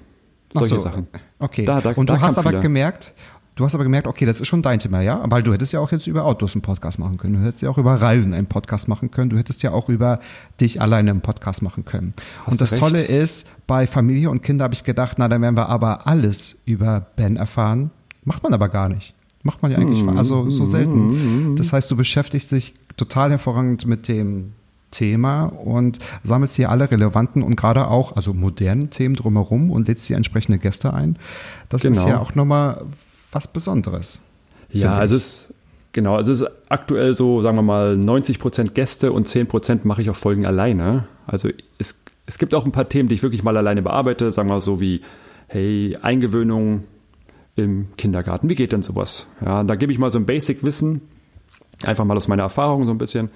[0.52, 1.06] Solche so, Sachen.
[1.38, 1.64] Okay.
[1.64, 2.62] Da- da- und du hast aber viele.
[2.62, 3.12] gemerkt,
[3.56, 5.22] du hast aber gemerkt, okay, das ist schon dein Thema, ja?
[5.28, 7.34] Weil du hättest ja auch jetzt über Autos einen Podcast machen können.
[7.34, 9.28] Du hättest ja auch über Reisen einen Podcast machen können.
[9.28, 10.20] Du hättest ja auch über
[10.60, 12.14] dich alleine einen Podcast machen können.
[12.46, 12.80] und du das recht.
[12.80, 16.56] Tolle ist, bei Familie und Kinder habe ich gedacht, na, dann werden wir aber alles
[16.64, 17.90] über Ben erfahren.
[18.24, 19.14] Macht man aber gar nicht.
[19.48, 20.16] Macht man ja eigentlich, Mhm.
[20.18, 21.56] also so selten.
[21.56, 24.52] Das heißt, du beschäftigst dich total hervorragend mit dem
[24.90, 30.06] Thema und sammelst hier alle relevanten und gerade auch, also modernen Themen drumherum und lädst
[30.06, 31.16] hier entsprechende Gäste ein.
[31.70, 32.08] Das ist Genau.
[32.08, 32.84] ja auch nochmal
[33.32, 34.20] was Besonderes.
[34.70, 35.48] Ja, also es
[35.92, 39.84] genau, also es ist aktuell so, sagen wir mal, 90 Prozent Gäste und 10 Prozent
[39.86, 41.06] mache ich auch Folgen alleine.
[41.26, 44.48] Also es, es gibt auch ein paar Themen, die ich wirklich mal alleine bearbeite, sagen
[44.50, 45.00] wir mal so wie,
[45.48, 46.84] hey, Eingewöhnung
[47.58, 49.26] im Kindergarten, wie geht denn sowas?
[49.44, 51.00] Ja, da gebe ich mal so ein Basic-Wissen,
[51.82, 53.30] einfach mal aus meiner Erfahrung so ein bisschen.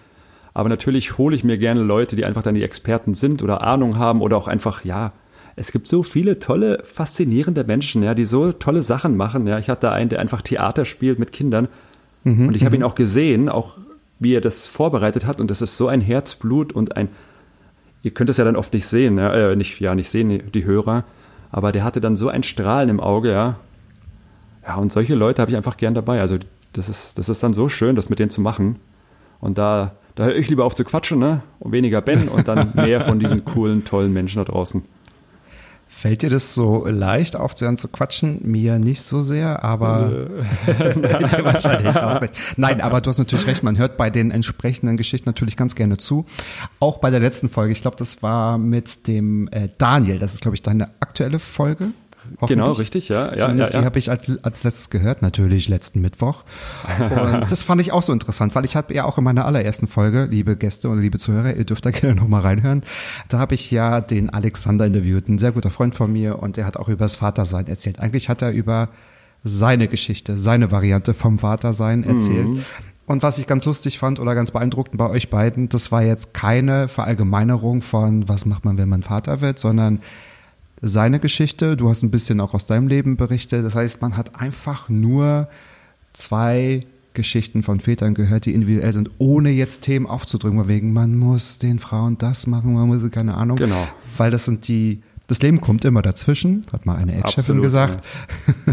[0.55, 3.99] Aber natürlich hole ich mir gerne Leute, die einfach dann die Experten sind oder Ahnung
[3.99, 5.13] haben oder auch einfach, ja,
[5.57, 9.47] es gibt so viele tolle, faszinierende Menschen, ja, die so tolle Sachen machen.
[9.47, 11.69] Ja, ich hatte einen, der einfach Theater spielt mit Kindern.
[12.49, 13.79] und ich habe ihn auch gesehen, auch
[14.19, 15.41] wie er das vorbereitet hat.
[15.41, 17.09] Und das ist so ein Herzblut und ein,
[18.03, 20.65] ihr könnt es ja dann oft nicht sehen, ja, äh, nicht, ja, nicht sehen, die
[20.65, 21.05] Hörer.
[21.51, 23.57] Aber der hatte dann so ein Strahlen im Auge, ja.
[24.67, 26.21] Ja, und solche Leute habe ich einfach gern dabei.
[26.21, 26.39] Also
[26.73, 28.77] das ist, das ist dann so schön, das mit denen zu machen.
[29.41, 31.43] Und da, da höre ich lieber auf zu quatschen, ne?
[31.59, 34.83] Und weniger Ben und dann mehr von diesen coolen, tollen Menschen da draußen.
[35.89, 38.41] Fällt dir das so leicht aufzuhören zu quatschen?
[38.43, 40.11] Mir nicht so sehr, aber
[40.67, 42.35] wahrscheinlich auch nicht.
[42.57, 45.99] Nein, aber du hast natürlich recht, man hört bei den entsprechenden Geschichten natürlich ganz gerne
[45.99, 46.25] zu.
[46.81, 50.41] Auch bei der letzten Folge, ich glaube, das war mit dem äh, Daniel, das ist,
[50.41, 51.91] glaube ich, deine aktuelle Folge.
[52.47, 53.33] Genau, richtig, ja.
[53.33, 53.87] ja, Zumindest ja, die ja.
[53.87, 56.45] habe ich als, als letztes gehört, natürlich letzten Mittwoch.
[56.99, 57.11] Und
[57.51, 60.27] das fand ich auch so interessant, weil ich habe ja auch in meiner allerersten Folge,
[60.31, 62.83] liebe Gäste und liebe Zuhörer, ihr dürft da gerne nochmal reinhören,
[63.29, 66.67] da habe ich ja den Alexander interviewt, ein sehr guter Freund von mir und der
[66.67, 68.01] hat auch über das Vatersein erzählt.
[68.01, 68.89] Eigentlich hat er über
[69.45, 72.47] seine Geschichte, seine Variante vom Vatersein erzählt.
[73.07, 76.35] Und was ich ganz lustig fand oder ganz beeindruckend bei euch beiden, das war jetzt
[76.35, 80.01] keine Verallgemeinerung von, was macht man, wenn man Vater wird, sondern
[80.83, 81.77] seine Geschichte.
[81.77, 83.65] Du hast ein bisschen auch aus deinem Leben berichtet.
[83.65, 85.49] Das heißt, man hat einfach nur
[86.13, 91.17] zwei Geschichten von Vätern gehört, die individuell sind, ohne jetzt Themen aufzudrücken, weil wegen, man
[91.17, 93.57] muss den Frauen das machen, man muss, keine Ahnung.
[93.59, 93.87] Genau.
[94.17, 98.03] Weil das sind die, das Leben kommt immer dazwischen, hat mal eine Ex-Chefin gesagt.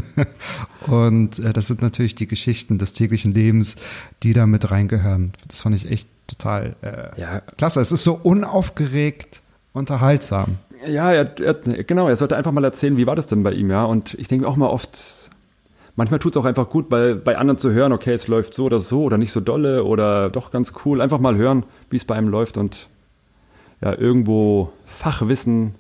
[0.88, 3.76] Und äh, das sind natürlich die Geschichten des täglichen Lebens,
[4.24, 5.34] die da mit reingehören.
[5.48, 7.42] Das fand ich echt total äh, Ja.
[7.58, 7.82] klasse.
[7.82, 9.42] Es ist so unaufgeregt,
[9.74, 10.58] unterhaltsam.
[10.88, 13.70] Ja, er, er, genau, er sollte einfach mal erzählen, wie war das denn bei ihm,
[13.70, 13.84] ja.
[13.86, 15.30] Und ich denke auch mal oft,
[15.96, 18.66] manchmal tut es auch einfach gut, bei, bei anderen zu hören, okay, es läuft so
[18.66, 21.02] oder so oder nicht so dolle oder doch ganz cool.
[21.02, 22.88] Einfach mal hören, wie es bei einem läuft und
[23.82, 25.76] ja, irgendwo Fachwissen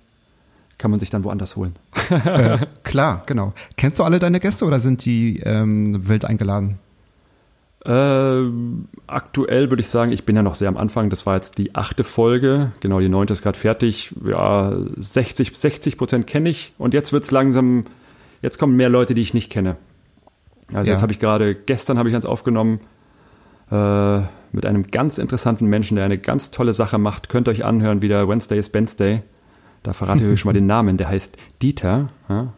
[0.78, 1.76] kann man sich dann woanders holen.
[2.26, 3.54] äh, klar, genau.
[3.76, 6.80] Kennst du alle deine Gäste oder sind die ähm, wild eingeladen?
[7.86, 8.52] Äh,
[9.08, 11.10] aktuell würde ich sagen, ich bin ja noch sehr am Anfang.
[11.10, 12.72] Das war jetzt die achte Folge.
[12.82, 14.14] Genau, die neunte ist gerade fertig.
[14.26, 16.74] Ja, 60, 60 Prozent kenne ich.
[16.78, 17.86] Und jetzt wird's langsam,
[18.42, 19.78] jetzt kommen mehr Leute, die ich nicht kenne.
[20.74, 20.94] Also Ja.
[20.96, 22.82] jetzt habe ich gerade, gestern habe ich eins aufgenommen
[23.72, 24.20] äh,
[24.52, 27.30] mit einem ganz interessanten Menschen, der eine ganz tolle Sache macht.
[27.30, 29.24] Könnt ihr euch anhören, wieder Wednesday is Wednesday.
[29.84, 30.98] Da verrate ich euch schon mal den Namen.
[30.98, 32.10] Der heißt Dieter.
[32.28, 32.52] Ja,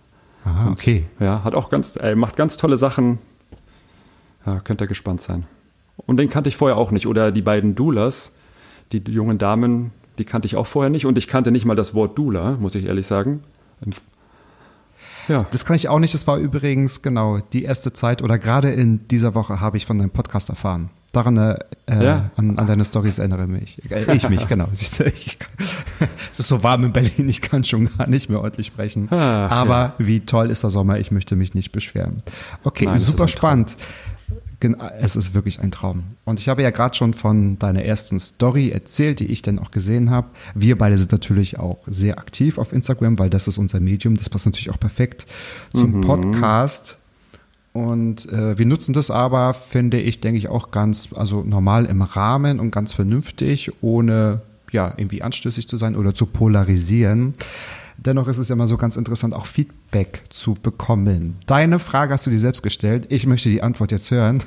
[0.46, 1.06] Aha, okay.
[1.20, 3.20] ja, hat auch ganz, er macht ganz tolle Sachen.
[4.46, 5.46] Ja, könnt ihr gespannt sein.
[5.98, 7.06] Und den kannte ich vorher auch nicht.
[7.08, 8.34] Oder die beiden Doulas,
[8.92, 11.06] die jungen Damen, die kannte ich auch vorher nicht.
[11.06, 13.42] Und ich kannte nicht mal das Wort Doula, muss ich ehrlich sagen.
[15.28, 16.14] Ja, Das kann ich auch nicht.
[16.14, 19.98] Das war übrigens genau die erste Zeit oder gerade in dieser Woche habe ich von
[19.98, 20.90] deinem Podcast erfahren.
[21.14, 22.32] Daran, äh, Ja.
[22.38, 23.82] an, an deine Stories erinnere mich.
[23.92, 24.68] Äh, ich mich, genau.
[24.74, 25.52] Siehst du, ich, kann-
[26.32, 29.08] es ist so warm in Berlin, ich kann schon gar nicht mehr ordentlich sprechen.
[29.12, 32.24] Ach, Aber wie toll ist der Sommer, ich möchte mich nicht beschweren.
[32.64, 33.66] Okay, Nein, super ein Traum.
[35.00, 36.04] Es ist wirklich ein Traum.
[36.24, 39.72] Und ich habe ja gerade schon von deiner ersten Story erzählt, die ich dann auch
[39.72, 40.28] gesehen habe.
[40.54, 44.16] Wir beide sind natürlich auch sehr aktiv auf Instagram, weil das ist unser Medium.
[44.16, 45.26] Das passt natürlich auch perfekt
[45.74, 46.98] zum Podcast.
[47.74, 52.02] Und äh, wir nutzen das aber, finde ich, denke ich, auch ganz, also normal im
[52.02, 57.34] Rahmen und ganz vernünftig, ohne ja irgendwie anstößig zu sein oder zu polarisieren.
[58.04, 61.38] Dennoch ist es ja immer so ganz interessant, auch Feedback zu bekommen.
[61.46, 63.06] Deine Frage hast du dir selbst gestellt.
[63.10, 64.44] Ich möchte die Antwort jetzt hören.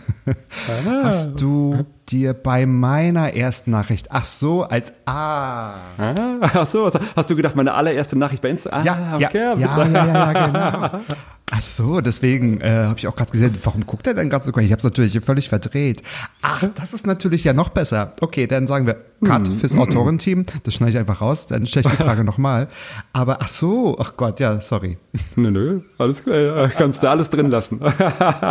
[1.04, 5.74] Hast du dir bei meiner ersten Nachricht, ach so, als Ah.
[5.96, 8.70] Ah, ach so, hast du gedacht, meine allererste Nachricht bei Insta?
[8.70, 11.04] Ah, Ja, ja, ja, ja, ja, ja, genau.
[11.50, 14.50] Ach so, deswegen äh, habe ich auch gerade gesehen, warum guckt er denn gerade so
[14.50, 14.66] komisch?
[14.66, 16.02] Ich habe es natürlich völlig verdreht.
[16.40, 18.14] Ach, das ist natürlich ja noch besser.
[18.20, 20.46] Okay, dann sagen wir Cut fürs Autorenteam.
[20.62, 22.68] Das schneide ich einfach raus, dann stelle ich die Frage nochmal.
[23.12, 24.96] Aber ach so, ach Gott, ja, sorry.
[25.36, 27.78] Nö, nö, alles klar, kannst du alles drin lassen.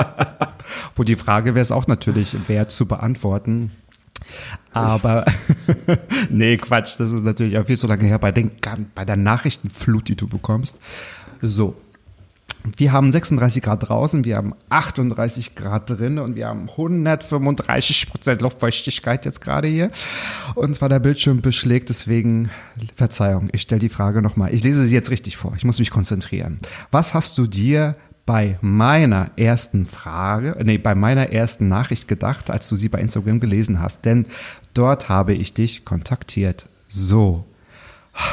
[0.95, 3.71] Wo die Frage wäre es auch natürlich wert zu beantworten.
[4.71, 5.25] Aber
[6.29, 8.51] nee, Quatsch, das ist natürlich auch viel zu lange her bei, den,
[8.93, 10.79] bei der Nachrichtenflut, die du bekommst.
[11.41, 11.75] So.
[12.63, 18.41] Wir haben 36 Grad draußen, wir haben 38 Grad drin und wir haben 135 Prozent
[18.41, 19.91] Luftfeuchtigkeit jetzt gerade hier.
[20.55, 22.49] Und zwar der Bildschirm beschlägt, deswegen
[22.95, 24.53] Verzeihung, ich stelle die Frage nochmal.
[24.53, 26.59] Ich lese sie jetzt richtig vor, ich muss mich konzentrieren.
[26.89, 27.95] Was hast du dir
[28.25, 33.41] bei meiner ersten Frage, nee, bei meiner ersten Nachricht gedacht, als du sie bei Instagram
[33.41, 34.05] gelesen hast?
[34.05, 34.25] Denn
[34.73, 36.69] dort habe ich dich kontaktiert.
[36.87, 37.43] So.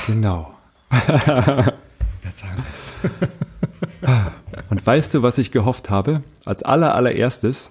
[0.07, 0.55] Genau.
[4.71, 6.23] Und weißt du, was ich gehofft habe?
[6.45, 7.71] Als aller, allererstes,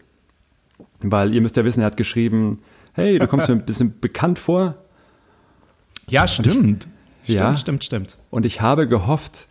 [1.01, 2.59] weil ihr müsst ja wissen, er hat geschrieben,
[2.93, 4.75] hey, du kommst mir ein bisschen bekannt vor.
[6.07, 6.87] Ja, stimmt.
[7.25, 7.55] Ja.
[7.55, 8.17] Stimmt, stimmt, stimmt.
[8.29, 9.47] Und ich habe gehofft,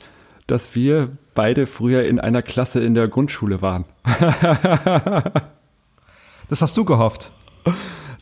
[0.47, 3.85] dass wir beide früher in einer Klasse in der Grundschule waren.
[6.49, 7.31] Das hast du gehofft.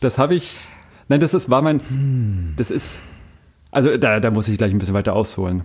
[0.01, 0.57] Das habe ich,
[1.07, 2.99] nein, das ist, war mein, das ist,
[3.71, 5.63] also da, da muss ich gleich ein bisschen weiter ausholen.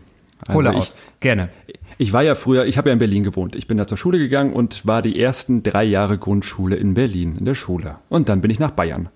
[0.48, 0.96] Hole Also aus.
[1.20, 1.50] Gerne.
[1.98, 3.54] Ich war ja früher, ich habe ja in Berlin gewohnt.
[3.54, 7.36] Ich bin da zur Schule gegangen und war die ersten drei Jahre Grundschule in Berlin,
[7.38, 7.96] in der Schule.
[8.08, 9.08] Und dann bin ich nach Bayern.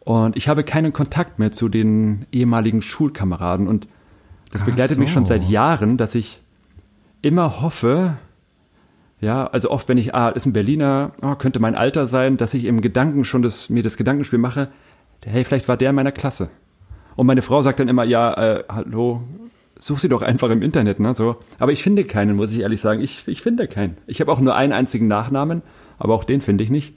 [0.00, 3.68] Und ich habe keinen Kontakt mehr zu den ehemaligen Schulkameraden.
[3.68, 3.88] Und
[4.52, 5.14] das begleitet mich so.
[5.14, 6.40] schon seit Jahren, dass ich
[7.22, 8.16] immer hoffe,
[9.20, 12.54] ja, also oft, wenn ich, ah, ist ein Berliner, oh, könnte mein Alter sein, dass
[12.54, 14.68] ich im Gedanken schon das, mir das Gedankenspiel mache,
[15.24, 16.50] hey, vielleicht war der in meiner Klasse.
[17.16, 19.22] Und meine Frau sagt dann immer, ja, äh, hallo,
[19.78, 21.36] such sie doch einfach im Internet, ne, so.
[21.58, 23.00] Aber ich finde keinen, muss ich ehrlich sagen.
[23.00, 23.96] Ich, ich finde keinen.
[24.06, 25.62] Ich habe auch nur einen einzigen Nachnamen,
[25.98, 26.94] aber auch den finde ich nicht.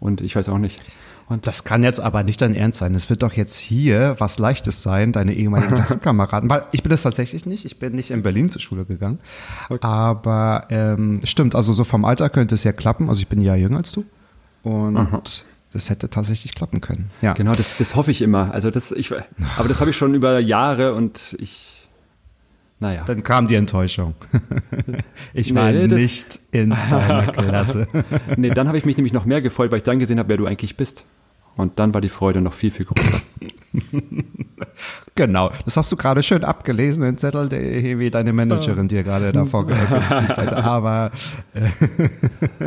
[0.00, 0.82] Und ich weiß auch nicht.
[1.28, 2.94] Und Das kann jetzt aber nicht dein Ernst sein.
[2.94, 6.48] Es wird doch jetzt hier was Leichtes sein, deine ehemaligen Klassenkameraden.
[6.48, 7.64] Weil ich bin das tatsächlich nicht.
[7.64, 9.18] Ich bin nicht in Berlin zur Schule gegangen.
[9.80, 13.08] Aber ähm, stimmt, also so vom Alter könnte es ja klappen.
[13.08, 14.04] Also ich bin Jahr jünger als du.
[14.62, 15.44] Und
[15.76, 17.10] das hätte tatsächlich klappen können.
[17.20, 17.34] Ja.
[17.34, 18.52] genau, das, das hoffe ich immer.
[18.54, 19.12] Also das, ich,
[19.56, 21.88] aber das habe ich schon über Jahre und ich,
[22.80, 23.04] naja.
[23.04, 24.14] Dann kam die Enttäuschung.
[25.34, 27.88] Ich war Nee, nicht in deiner Klasse.
[28.36, 30.38] Nee, dann habe ich mich nämlich noch mehr gefreut, weil ich dann gesehen habe, wer
[30.38, 31.04] du eigentlich bist.
[31.56, 33.20] Und dann war die Freude noch viel, viel größer.
[35.14, 39.32] Genau, das hast du gerade schön abgelesen, den Zettel, der wie deine Managerin dir gerade
[39.32, 40.52] davor gezeigt hat.
[40.52, 41.10] Aber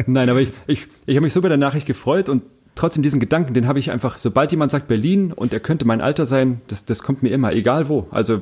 [0.08, 2.41] Nein, aber ich, ich, ich habe mich so bei der Nachricht gefreut und
[2.75, 6.01] trotzdem diesen Gedanken, den habe ich einfach, sobald jemand sagt Berlin und er könnte mein
[6.01, 8.08] Alter sein, das, das kommt mir immer, egal wo.
[8.12, 8.41] Also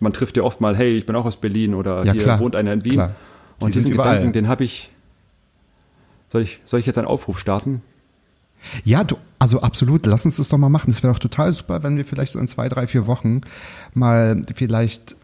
[0.00, 2.40] man trifft ja oft mal, hey, ich bin auch aus Berlin oder Ja, hier klar.
[2.40, 2.92] wohnt einer in Wien.
[2.94, 3.14] Klar.
[3.60, 4.16] Die Und diesen überall.
[4.16, 4.90] Gedanken, den habe ich.
[6.28, 7.82] Soll ich, soll ich jetzt einen Aufruf starten?
[8.84, 10.90] ja, du, also absolut, lass uns das doch mal machen.
[10.90, 13.42] Es wäre doch total super, wenn wir vielleicht so in zwei, drei, vier Wochen
[13.94, 15.14] mal vielleicht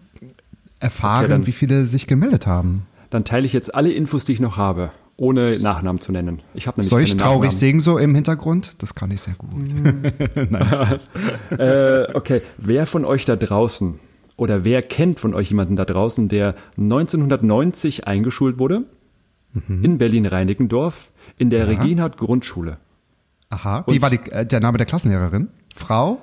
[0.80, 2.86] erfahren, Okay, dann- wie viele sich gemeldet haben.
[3.10, 6.40] Dann teile ich jetzt alle Infos, die ich noch habe, ohne Nachnamen zu nennen.
[6.54, 7.58] Ich habe nämlich Soll ich traurig Nachnamen.
[7.58, 8.82] singen so im Hintergrund?
[8.82, 9.50] Das kann ich sehr gut.
[11.58, 13.98] Äh, okay, wer von euch da draußen
[14.36, 18.84] oder wer kennt von euch jemanden da draußen, der 1990 eingeschult wurde
[19.68, 22.78] in Berlin-Reinickendorf in der Reginat-Grundschule?
[23.50, 23.78] Aha.
[23.86, 25.48] Und- Wie war die, äh, der Name der Klassenlehrerin?
[25.74, 26.20] Frau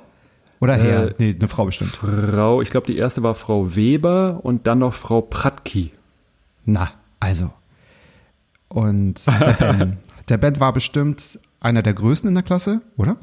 [0.59, 1.07] oder Herr?
[1.07, 1.91] Äh, nee, eine Frau bestimmt.
[1.91, 5.91] Frau, ich glaube, die erste war Frau Weber und dann noch Frau Pratki.
[6.65, 7.51] Na, also.
[8.71, 9.97] Und der Ben.
[10.29, 13.17] der Ben war bestimmt einer der Größten in der Klasse, oder?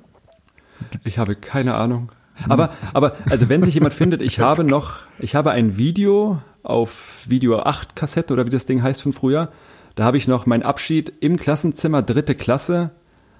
[1.04, 2.12] Ich habe keine Ahnung.
[2.48, 7.22] Aber, aber, also wenn sich jemand findet, ich habe noch, ich habe ein Video auf
[7.26, 9.50] Video 8 Kassette oder wie das Ding heißt von früher.
[9.94, 12.90] Da habe ich noch meinen Abschied im Klassenzimmer, dritte Klasse.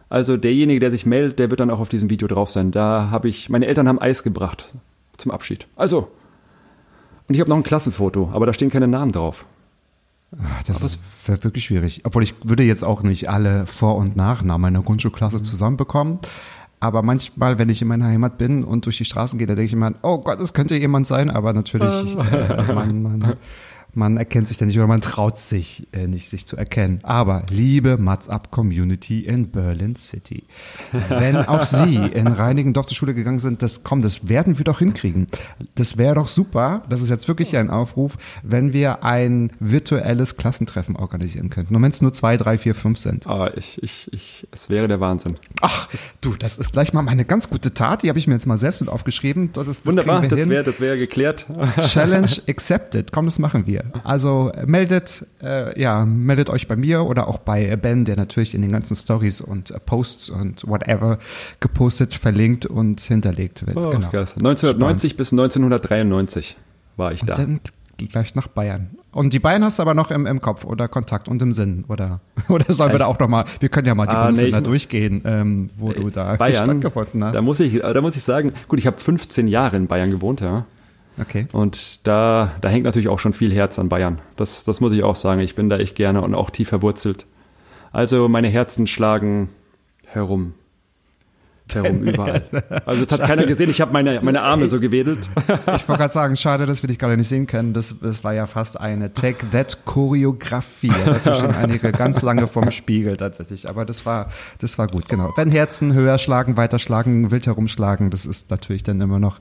[0.09, 2.71] Also derjenige, der sich meldet, der wird dann auch auf diesem Video drauf sein.
[2.71, 4.75] Da habe ich, meine Eltern haben Eis gebracht
[5.19, 5.69] zum Abschied.
[5.77, 6.11] Also.
[7.29, 9.45] Und ich habe noch ein Klassenfoto, aber da stehen keine Namen drauf.
[10.37, 12.03] Ach, das ist wirklich schwierig.
[12.05, 16.19] Obwohl ich würde jetzt auch nicht alle Vor- und Nachnamen meiner Grundschulklasse zusammenbekommen.
[16.81, 19.67] Aber manchmal, wenn ich in meiner Heimat bin und durch die Straßen gehe, da denke
[19.67, 21.31] ich immer, oh Gott, es könnte jemand sein.
[21.31, 23.21] Aber natürlich, äh, man, man,
[23.99, 27.01] man erkennt sich da nicht oder man traut sich äh, nicht, sich zu erkennen.
[27.03, 30.45] Aber liebe Mats Up Community in Berlin City,
[31.09, 34.79] wenn auch Sie in Reinigendorf zur Schule gegangen sind, das komm, das werden wir doch
[34.79, 35.27] hinkriegen.
[35.75, 36.85] Das wäre doch super.
[36.89, 41.75] Das ist jetzt wirklich ein Aufruf, wenn wir ein virtuelles Klassentreffen organisieren könnten.
[41.75, 43.27] Und wenn es nur zwei, drei, vier, fünf sind.
[43.27, 45.37] Ah, ich, ich, ich, es wäre der Wahnsinn.
[45.61, 45.89] Ach,
[46.21, 48.05] du, das ist gleich mal meine ganz gute Tat.
[48.05, 49.51] Die habe ich mir jetzt mal selbst mit aufgeschrieben.
[49.53, 51.47] Das ist, das Wunderbar, das wäre, das wäre geklärt.
[51.81, 53.11] Challenge accepted.
[53.11, 53.88] Komm, das machen wir.
[54.05, 58.55] Also äh, meldet, äh, ja, meldet euch bei mir oder auch bei Ben, der natürlich
[58.55, 61.19] in den ganzen Stories und äh, Posts und whatever
[61.61, 63.77] gepostet, verlinkt und hinterlegt wird.
[63.77, 64.09] Oh, genau.
[64.11, 64.35] krass.
[64.37, 66.57] 1990 bis 1993
[66.97, 67.35] war ich da.
[67.35, 67.61] Und dann
[68.09, 68.91] gleich nach Bayern.
[69.11, 71.85] Und die Bayern hast du aber noch im, im Kopf oder Kontakt und im Sinn,
[71.89, 72.21] oder?
[72.49, 74.59] Oder sollen wir da auch noch mal, wir können ja mal die Ah, nee, Bundesländer
[74.59, 77.35] ich- durchgehen, ähm, wo du da Bayern, stattgefunden hast.
[77.35, 80.41] da muss ich, da muss ich sagen, gut, ich habe 15 Jahre in Bayern gewohnt,
[80.41, 80.65] ja.
[81.21, 81.47] Okay.
[81.53, 84.21] Und da, da hängt natürlich auch schon viel Herz an Bayern.
[84.37, 85.41] Das, das muss ich auch sagen.
[85.41, 87.27] Ich bin da echt gerne und auch tief verwurzelt.
[87.93, 89.49] Also meine Herzen schlagen
[90.07, 90.55] herum.
[91.75, 92.43] Herum überall.
[92.87, 93.71] Also das hat keiner gesehen.
[93.71, 95.29] Ich habe meine, meine Arme so gewedelt.
[95.79, 97.73] Ich wollte gerade sagen, schade, dass wir dich gerade nicht sehen können.
[97.73, 100.93] Das, das war ja fast eine Take That Choreografie.
[101.05, 103.69] Dafür stehen einige ganz lange vorm Spiegel tatsächlich.
[103.69, 104.29] Aber das war,
[104.61, 105.33] das war gut, genau.
[105.37, 109.39] Wenn Herzen höher schlagen, weiter schlagen, wild herumschlagen, das ist natürlich dann immer noch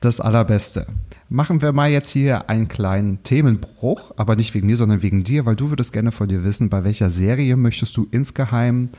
[0.00, 0.86] das Allerbeste.
[1.28, 5.46] Machen wir mal jetzt hier einen kleinen Themenbruch, aber nicht wegen mir, sondern wegen dir,
[5.46, 8.90] weil du würdest gerne von dir wissen, bei welcher Serie möchtest du insgeheim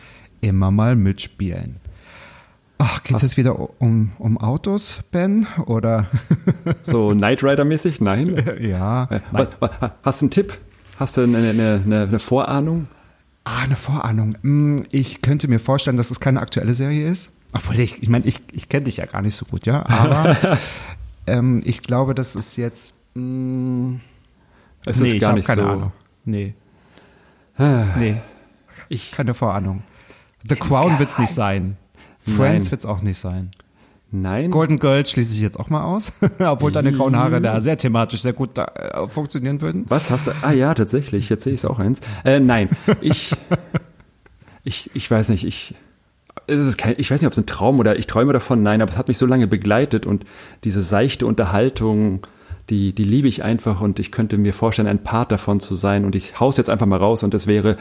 [0.42, 1.76] immer mal mitspielen?
[2.78, 5.48] Ach, geht's jetzt wieder um, um Autos, Ben?
[5.66, 6.08] Oder?
[6.84, 8.02] So Knight Rider-mäßig?
[8.02, 8.36] Nein.
[8.60, 9.08] ja.
[9.32, 9.72] Was, was,
[10.04, 10.58] hast du einen Tipp?
[10.98, 12.88] Hast du eine, eine, eine, Vorahnung?
[13.46, 14.38] Ah, eine Vorahnung.
[14.42, 17.32] Hm, Ich könnte mir vorstellen, dass es keine aktuelle Serie ist.
[17.54, 19.86] Obwohl, ich, ich meine, ich, ich kenne dich ja gar nicht so gut, ja.
[19.88, 20.36] Aber
[21.28, 23.98] ähm, ich glaube, dass es jetzt Es nee,
[24.86, 25.68] ist ich gar habe nicht keine so.
[25.68, 25.92] Ahnung.
[26.26, 26.54] Nee.
[27.58, 28.18] Ah, Nee,
[28.90, 29.84] Ich, keine Vorahnung.
[30.50, 31.78] The Crown wird's nicht sein.
[32.24, 32.72] Friends Nein.
[32.72, 33.52] wird's auch nicht sein.
[34.12, 34.52] nein.
[34.52, 38.22] Golden Girls schließe ich jetzt auch mal aus, obwohl deine grauen Haare da sehr thematisch
[38.22, 39.86] sehr gut da, äh, funktionieren würden.
[39.90, 40.32] Was hast du?
[40.42, 41.30] Ah ja, tatsächlich.
[41.30, 42.02] Jetzt sehe ich es auch eins.
[42.24, 42.70] Äh, nein,
[43.02, 43.36] ich,
[44.64, 45.46] ich, ich weiß nicht.
[45.46, 45.76] Ich,
[46.48, 48.64] es kein, ich weiß nicht, ob es ein Traum oder ich träume davon.
[48.64, 50.26] Nein, aber es hat mich so lange begleitet und
[50.64, 52.26] diese seichte Unterhaltung,
[52.70, 56.06] die, die liebe ich einfach und ich könnte mir vorstellen, ein Part davon zu sein.
[56.06, 57.78] Und ich haus jetzt einfach mal raus und es wäre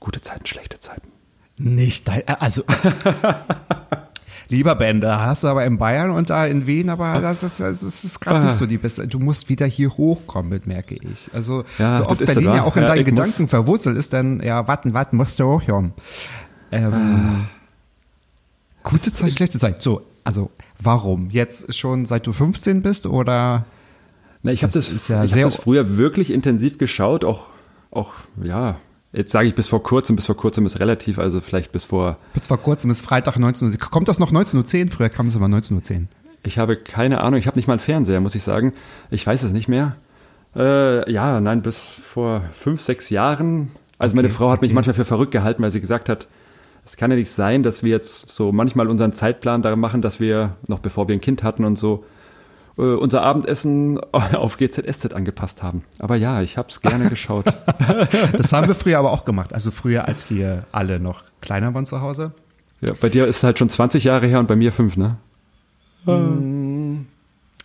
[0.00, 1.08] gute Zeiten, schlechte Zeiten.
[1.58, 2.62] Nicht dein, äh, also.
[4.50, 7.60] Lieber Ben, da hast du aber in Bayern und da in Wien, aber das ist,
[7.60, 9.06] das ist, ist gerade nicht so die beste.
[9.06, 11.28] Du musst wieder hier hochkommen, merke ich.
[11.34, 14.14] Also, Ja, so oft Berlin ja auch in ja, deinen ich muss- Gedanken verwurzelt ist,
[14.14, 15.92] dann, ja, warten, warten, musst du hochkommen.
[16.72, 17.46] Ähm,
[18.84, 19.82] gute Zeit, schlechte Zeit.
[19.82, 20.50] So, also,
[20.82, 21.28] warum?
[21.28, 23.66] Jetzt schon seit du 15 bist oder?
[24.42, 27.48] Na, ich habe Das das, ja ich hab das früher wirklich intensiv geschaut, auch,
[27.90, 28.76] auch ja,
[29.12, 32.18] jetzt sage ich bis vor kurzem, bis vor kurzem ist relativ, also vielleicht bis vor,
[32.34, 33.78] Bis vor kurzem ist Freitag 19 Uhr.
[33.78, 34.90] Kommt das noch 19.10 Uhr?
[34.92, 36.06] Früher kam es immer 19.10 Uhr.
[36.42, 38.72] ich habe keine Ahnung, ich habe nicht mal einen Fernseher, muss ich sagen.
[39.10, 39.96] Ich weiß es nicht mehr.
[40.56, 43.70] Äh, ja, nein, bis vor fünf, sechs Jahren.
[43.98, 46.28] Also meine Frau hat mich manchmal für verrückt gehalten, weil sie gesagt hat,
[46.84, 50.20] es kann ja nicht sein, dass wir jetzt so manchmal unseren Zeitplan daran machen, dass
[50.20, 52.04] wir, noch bevor wir ein Kind hatten und so,
[52.78, 55.84] äh, unser Abendessen auf GZSZ angepasst haben.
[55.98, 57.46] Aber ja, ich habe es gerne geschaut.
[58.32, 59.52] Das haben wir früher aber auch gemacht.
[59.52, 62.32] Also früher, als wir alle noch kleiner waren zu Hause.
[62.80, 65.16] ja, bei dir ist es halt schon 20 Jahre her und bei mir fünf, ne?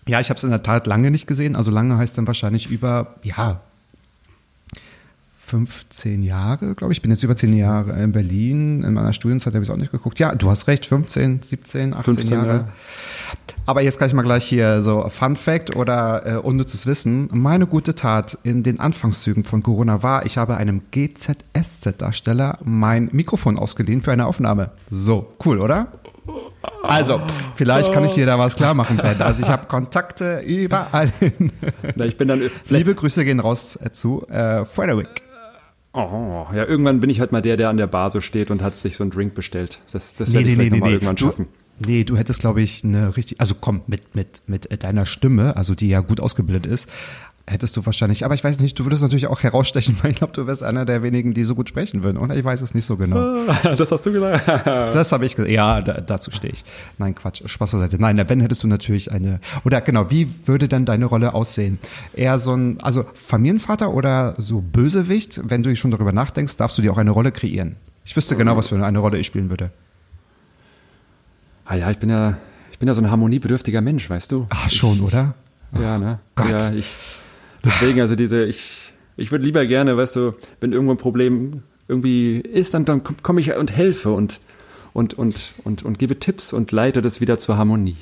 [0.06, 1.56] Ja, ich habe es in der Tat lange nicht gesehen.
[1.56, 3.62] Also lange heißt dann wahrscheinlich über, ja,
[5.46, 7.00] 15 Jahre, glaube ich.
[7.00, 8.82] Ich bin jetzt über 10 Jahre in Berlin.
[8.84, 10.18] In meiner Studienzeit habe ich es auch nicht geguckt.
[10.18, 12.48] Ja, du hast recht, 15, 17, 18 15 Jahre.
[12.48, 12.68] Jahre.
[13.66, 17.28] Aber jetzt gleich mal gleich hier so Fun Fact oder äh, unnützes Wissen.
[17.32, 23.60] Meine gute Tat in den Anfangszügen von Corona war, ich habe einem GZSZ-Darsteller mein Mikrofon
[23.60, 24.72] ausgeliehen für eine Aufnahme.
[24.90, 25.92] So, cool, oder?
[26.84, 27.22] Also,
[27.56, 29.22] vielleicht kann ich dir da was klar machen, Ben.
[29.22, 31.52] Also ich habe Kontakte überall hin.
[31.96, 35.22] Na, ich bin dann, Liebe Grüße gehen raus äh, zu äh, Frederick.
[35.94, 38.62] Oh, ja, irgendwann bin ich halt mal der, der an der Bar so steht und
[38.62, 39.80] hat sich so einen Drink bestellt.
[39.92, 41.48] Das, das werde ich vielleicht noch mal irgendwann Du, schaffen.
[41.86, 45.76] nee, du hättest, glaube ich, eine richtig, also komm, mit, mit, mit deiner Stimme, also
[45.76, 46.90] die ja gut ausgebildet ist,
[47.46, 50.34] hättest du wahrscheinlich, aber ich weiß nicht, du würdest natürlich auch herausstechen, weil ich glaube,
[50.34, 52.36] du wärst einer der wenigen, die so gut sprechen würden, oder?
[52.36, 53.46] Ich weiß es nicht so genau.
[53.64, 54.48] Das hast du gesagt.
[54.94, 55.52] Das habe ich gesagt.
[55.52, 56.64] Ja, da, dazu stehe ich.
[56.98, 57.98] Nein, Quatsch, Spaß beiseite.
[58.00, 61.80] Nein, der Ben hättest du natürlich eine, oder genau, wie würde denn deine Rolle aussehen?
[62.14, 65.42] Eher so ein, also Familienvater oder so Bösewicht?
[65.44, 67.76] Wenn du schon darüber nachdenkst, darfst du dir auch eine Rolle kreieren.
[68.06, 69.72] Ich wüsste genau, was für eine Rolle ich spielen würde.
[71.66, 72.38] Ah ja, ich bin ja,
[72.72, 74.48] ich bin ja so ein harmoniebedürftiger Mensch, weißt du?
[74.50, 75.34] Ah, schon, oder?
[75.80, 76.20] Ja, ne?
[76.36, 76.50] Gott.
[76.50, 76.86] Ja, ich,
[77.64, 82.38] deswegen, also diese, ich, ich würde lieber gerne, weißt du, wenn irgendwo ein Problem irgendwie
[82.40, 84.40] ist, dann, dann komme komm ich und helfe und,
[84.94, 87.98] und, und, und, und gebe Tipps und leite das wieder zur Harmonie.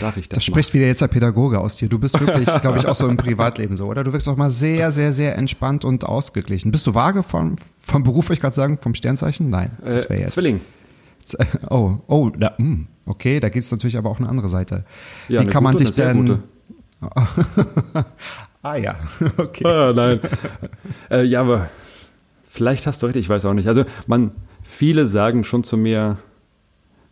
[0.00, 0.38] Darf ich das?
[0.38, 1.88] Das spricht wieder jetzt der Pädagoge aus dir.
[1.88, 4.02] Du bist wirklich, glaube ich, auch so im Privatleben so, oder?
[4.02, 6.72] Du wirkst auch mal sehr, sehr, sehr entspannt und ausgeglichen.
[6.72, 9.48] Bist du vage vom, vom Beruf, wollte ich gerade sagen, vom Sternzeichen?
[9.50, 9.92] Nein, machen?
[9.92, 10.34] das wäre äh, jetzt.
[10.34, 10.60] Zwilling.
[11.24, 11.38] Z-
[11.70, 14.84] Oh, oh, da, hm, okay, da gibt's natürlich aber auch eine andere Seite.
[15.28, 16.40] Ja, Wie kann man dich denn?
[18.62, 18.96] ah ja,
[19.36, 19.64] okay.
[19.66, 20.20] Ah, nein.
[21.10, 21.68] äh, ja, aber
[22.46, 23.68] vielleicht hast du recht, ich weiß auch nicht.
[23.68, 26.18] Also man, viele sagen schon zu mir,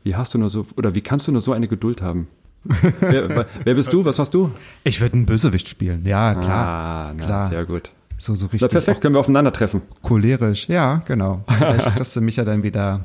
[0.03, 2.29] wie hast du nur so, oder wie kannst du nur so eine Geduld haben?
[3.01, 4.05] wer, wer bist du?
[4.05, 4.51] Was machst du?
[4.85, 6.67] Ich würde einen Bösewicht spielen, ja, klar.
[6.67, 7.49] Ah, na, klar.
[7.49, 7.91] sehr gut.
[8.19, 9.83] So, so Na, richtig perfekt, auch können wir aufeinandertreffen.
[10.03, 10.69] cholerisch.
[10.69, 11.45] Ja, genau.
[11.49, 13.05] Vielleicht kriegst du mich ja dann wieder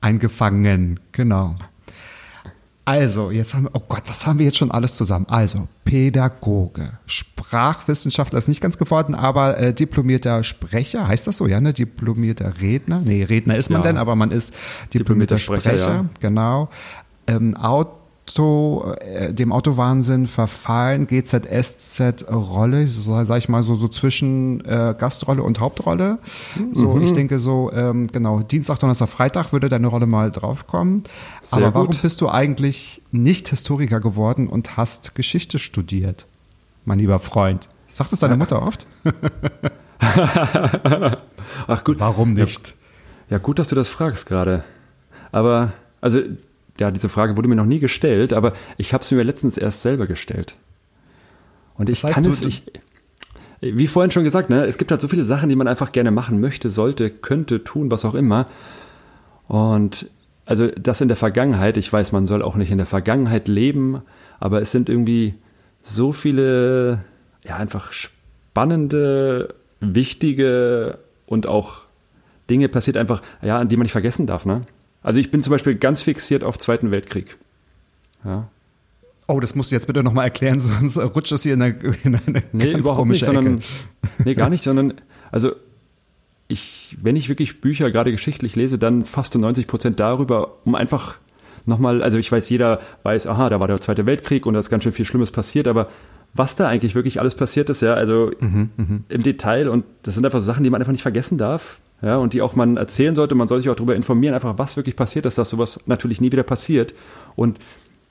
[0.00, 1.00] eingefangen.
[1.12, 1.56] Genau.
[2.86, 5.24] Also, jetzt haben wir, oh Gott, was haben wir jetzt schon alles zusammen?
[5.28, 11.60] Also, Pädagoge, Sprachwissenschaftler ist nicht ganz geworden, aber äh, diplomierter Sprecher, heißt das so, ja,
[11.60, 11.72] ne?
[11.72, 13.00] Diplomierter Redner?
[13.02, 13.86] Nee, Redner ist man Ja.
[13.88, 14.52] denn, aber man ist
[14.92, 16.04] diplomierter, Diplomierter Sprecher, Sprecher, ja.
[16.20, 16.68] genau.
[17.26, 17.56] Ähm,
[18.26, 25.42] Auto, äh, dem Autowahnsinn verfallen, GZSZ-Rolle, so, sag ich mal, so, so zwischen äh, Gastrolle
[25.42, 26.18] und Hauptrolle.
[26.72, 27.02] So, Mhm.
[27.02, 31.02] ich denke so, ähm, genau, Dienstag, Donnerstag, Freitag würde deine Rolle mal draufkommen.
[31.42, 32.00] Sehr Aber warum gut.
[32.02, 36.26] bist du eigentlich nicht Historiker geworden und hast Geschichte studiert,
[36.86, 37.68] mein lieber Freund?
[37.86, 38.86] Sagt es deine Mutter oft?
[41.66, 42.00] Ach gut.
[42.00, 42.74] Warum nicht?
[43.30, 44.64] Ja, gut, dass du das fragst gerade.
[45.30, 46.20] Aber, also,
[46.78, 49.82] ja, diese Frage wurde mir noch nie gestellt, aber ich habe sie mir letztens erst
[49.82, 50.56] selber gestellt.
[51.76, 52.70] Und ich Das heißt, kann es nicht.
[53.60, 56.10] Wie vorhin schon gesagt, ne, es gibt halt so viele Sachen, die man einfach gerne
[56.10, 58.46] machen möchte, sollte, könnte, tun, was auch immer.
[59.48, 60.10] Und
[60.44, 64.02] also das in der Vergangenheit, ich weiß, man soll auch nicht in der Vergangenheit leben,
[64.40, 65.34] aber es sind irgendwie
[65.82, 67.04] so viele
[67.44, 71.82] ja, einfach spannende, wichtige und auch
[72.50, 74.44] Dinge passiert einfach, ja, an die man nicht vergessen darf.
[74.44, 74.62] Ne?
[75.04, 77.36] Also ich bin zum Beispiel ganz fixiert auf Zweiten Weltkrieg.
[78.24, 78.48] Ja.
[79.28, 82.16] Oh, das musst du jetzt bitte nochmal erklären, sonst rutscht das hier in eine, in
[82.16, 83.34] eine Nee, ganz überhaupt nicht, komische Ecke.
[83.34, 83.60] sondern,
[84.24, 84.94] nee, gar nicht, sondern,
[85.30, 85.52] also
[86.48, 90.74] ich, wenn ich wirklich Bücher gerade geschichtlich lese, dann fast zu 90 Prozent darüber, um
[90.74, 91.16] einfach
[91.66, 94.70] nochmal, also ich weiß, jeder weiß, aha, da war der Zweite Weltkrieg und da ist
[94.70, 95.88] ganz schön viel Schlimmes passiert, aber
[96.32, 98.30] was da eigentlich wirklich alles passiert ist, ja, also
[99.08, 102.16] im Detail und das sind einfach so Sachen, die man einfach nicht vergessen darf, ja,
[102.18, 104.96] und die auch man erzählen sollte, man soll sich auch darüber informieren, einfach was wirklich
[104.96, 106.94] passiert ist, dass sowas natürlich nie wieder passiert
[107.36, 107.58] und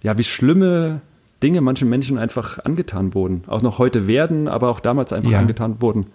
[0.02, 1.02] ja, wie schlimme
[1.41, 5.39] Dinge manchen Menschen einfach angetan wurden, auch noch heute werden, aber auch damals einfach Ja.
[5.39, 6.08] angetan wurden.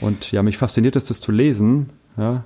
[0.00, 1.86] Und ja, mich fasziniert es, das zu lesen,
[2.16, 2.44] ja,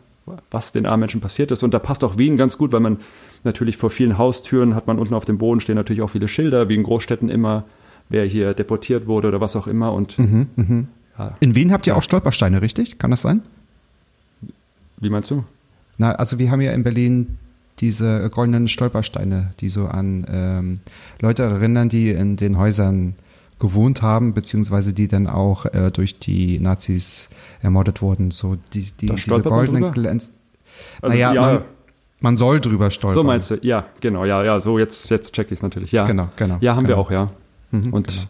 [0.50, 1.62] was den armen Menschen passiert ist.
[1.62, 2.98] Und da passt auch Wien ganz gut, weil man
[3.44, 6.68] natürlich vor vielen Haustüren hat man unten auf dem Boden stehen natürlich auch viele Schilder,
[6.68, 7.64] wie in Großstädten immer,
[8.08, 9.92] wer hier deportiert wurde oder was auch immer.
[9.92, 10.88] Und Mhm.
[11.40, 12.98] In Wien habt ihr auch Stolpersteine, richtig?
[12.98, 13.42] Kann das sein?
[14.98, 15.44] Wie meinst du?
[15.98, 17.38] Na, also wir haben ja in Berlin
[17.78, 20.80] diese goldenen Stolpersteine, die so an ähm,
[21.20, 23.14] Leute erinnern, die in den Häusern
[23.58, 27.30] gewohnt haben, beziehungsweise die dann auch äh, durch die Nazis
[27.62, 28.30] ermordet wurden.
[28.30, 29.92] So die, die diese goldenen drüber?
[29.92, 30.32] Glänz.
[31.00, 31.62] Also, naja, ja, man,
[32.20, 33.14] man soll drüber stolpern.
[33.14, 33.58] so meinst du?
[33.62, 35.92] Ja, genau, ja, ja, so jetzt, jetzt check ich es natürlich.
[35.92, 37.00] Ja, Genau, genau, Ja, haben wir genau.
[37.06, 37.30] auch, ja.
[37.70, 38.20] Mhm, Und genau.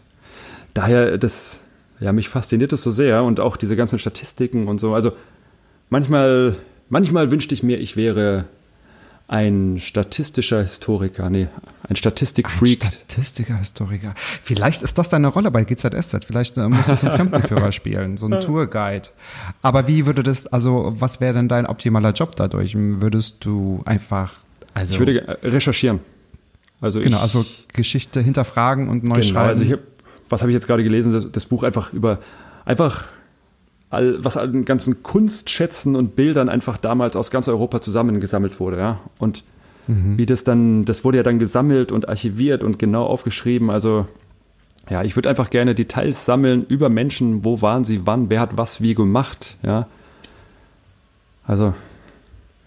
[0.73, 1.59] daher, das,
[1.99, 4.93] ja, mich fasziniert es so sehr und auch diese ganzen Statistiken und so.
[4.93, 5.11] Also
[5.89, 6.57] manchmal,
[6.89, 8.45] manchmal wünschte ich mir, ich wäre
[9.27, 11.49] ein statistischer Historiker, nee,
[11.89, 12.85] ein Statistikfreak.
[12.85, 14.13] Ein Statistiker, Historiker.
[14.41, 16.23] Vielleicht ist das deine Rolle bei GZSZ.
[16.25, 19.09] Vielleicht äh, musst du so einen Fremdenführer spielen, so einen Tourguide.
[19.61, 22.73] Aber wie würde das, also was wäre denn dein optimaler Job dadurch?
[22.75, 24.35] Würdest du einfach,
[24.73, 25.99] also, Ich würde äh, recherchieren.
[26.79, 29.49] Also genau, ich, also Geschichte hinterfragen und neu genau, schreiben.
[29.49, 29.79] also ich hab,
[30.29, 31.11] was habe ich jetzt gerade gelesen?
[31.11, 32.19] Das, das Buch einfach über,
[32.65, 33.07] einfach
[33.89, 38.99] all, was an ganzen Kunstschätzen und Bildern einfach damals aus ganz Europa zusammengesammelt wurde, ja.
[39.17, 39.43] Und
[39.89, 43.69] wie das dann, das wurde ja dann gesammelt und archiviert und genau aufgeschrieben.
[43.69, 44.05] Also
[44.89, 48.57] ja, ich würde einfach gerne Details sammeln über Menschen, wo waren sie, wann, wer hat
[48.57, 49.87] was wie gemacht, ja.
[51.45, 51.73] Also,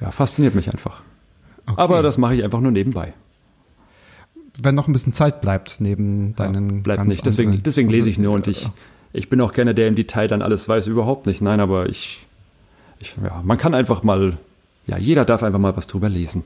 [0.01, 1.03] ja, fasziniert mich einfach.
[1.67, 1.81] Okay.
[1.81, 3.13] Aber das mache ich einfach nur nebenbei.
[4.59, 7.27] Wenn noch ein bisschen Zeit bleibt neben deinen bleibt ganz nicht.
[7.27, 8.69] Deswegen, deswegen lese ich nur und ich,
[9.13, 11.41] ich bin auch gerne der im Detail dann alles weiß, überhaupt nicht.
[11.41, 12.27] Nein, aber ich,
[12.99, 14.39] ich ja, man kann einfach mal,
[14.87, 16.45] ja, jeder darf einfach mal was drüber lesen.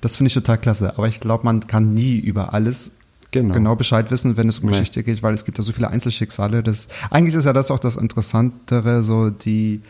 [0.00, 0.96] Das finde ich total klasse.
[0.96, 2.92] Aber ich glaube, man kann nie über alles
[3.32, 3.54] Genau.
[3.54, 4.72] genau Bescheid wissen, wenn es um Nee.
[4.72, 6.64] Geschichte geht, weil es gibt ja so viele Einzelschicksale.
[6.64, 9.82] Das, eigentlich ist ja das auch das Interessantere, so die,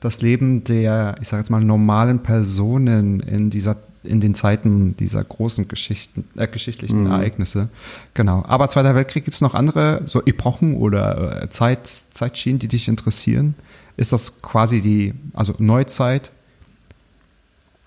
[0.00, 5.22] das Leben der, ich sage jetzt mal, normalen Personen in dieser, in den Zeiten dieser
[5.24, 7.10] großen Geschichten, äh, geschichtlichen Mhm.
[7.10, 7.68] Ereignisse.
[8.14, 8.44] Genau.
[8.46, 12.88] Aber Zweiter Weltkrieg gibt es noch andere, so Epochen oder äh, Zeit, Zeitschienen, die dich
[12.88, 13.54] interessieren?
[13.96, 16.30] Ist das quasi die, also Neuzeit,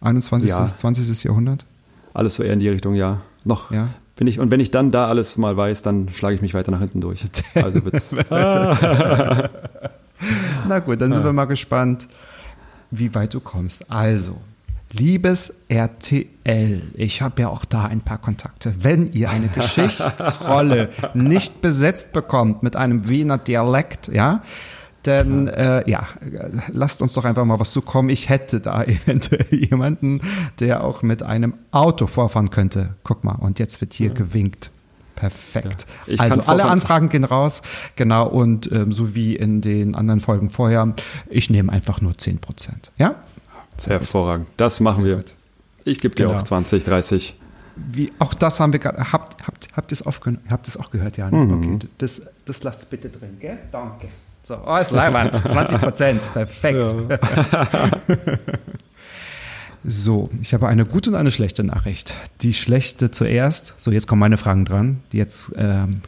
[0.01, 0.49] 21.
[0.49, 0.66] Ja.
[0.66, 1.24] 20.
[1.24, 1.66] Jahrhundert?
[2.14, 3.22] Alles so eher in die Richtung, ja.
[3.45, 3.89] Noch Ja.
[4.18, 6.72] bin ich, und wenn ich dann da alles mal weiß, dann schlage ich mich weiter
[6.72, 7.24] nach hinten durch.
[7.55, 8.12] Also wird's.
[10.68, 12.07] Na gut, dann sind wir mal gespannt,
[12.91, 13.89] wie weit du kommst.
[13.89, 14.38] Also,
[14.91, 18.73] liebes RTL, ich habe ja auch da ein paar Kontakte.
[18.79, 24.41] Wenn ihr eine Geschichtsrolle nicht besetzt bekommt mit einem Wiener Dialekt, ja,
[25.03, 26.07] dann äh, ja,
[26.71, 28.09] lasst uns doch einfach mal was zukommen.
[28.09, 30.21] Ich hätte da eventuell jemanden,
[30.59, 32.95] der auch mit einem Auto vorfahren könnte.
[33.03, 34.71] Guck mal, und jetzt wird hier gewinkt.
[35.15, 35.85] Perfekt.
[36.07, 37.61] Ja, also alle Anfragen gehen raus.
[37.95, 40.95] Genau, und ähm, so wie in den anderen Folgen vorher,
[41.29, 42.91] ich nehme einfach nur 10 Prozent.
[42.97, 43.15] Ja?
[43.84, 43.99] Sehr.
[43.99, 44.47] Hervorragend.
[44.57, 45.23] Das machen Sehr wir.
[45.23, 45.36] gut.
[45.84, 46.38] Ich gebe dir Genau.
[46.38, 47.36] auch 20, 30.
[47.75, 49.11] Wie, auch das haben wir gerade.
[49.11, 51.32] Habt, habt, habt ihr es auch gehört, ja?
[51.32, 51.38] Ne?
[51.38, 51.75] Mhm.
[51.75, 53.57] Okay, das, das lasst bitte drin, gell?
[53.71, 54.09] Danke.
[54.43, 55.34] So, oh, ist Leihwand.
[55.49, 56.34] 20 Prozent.
[56.34, 56.95] Perfekt.
[59.84, 62.13] So, ich habe eine gute und eine schlechte Nachricht.
[62.41, 63.73] Die schlechte zuerst.
[63.79, 64.99] So, jetzt kommen meine Fragen dran.
[65.11, 66.01] Die Jetzt, ähm,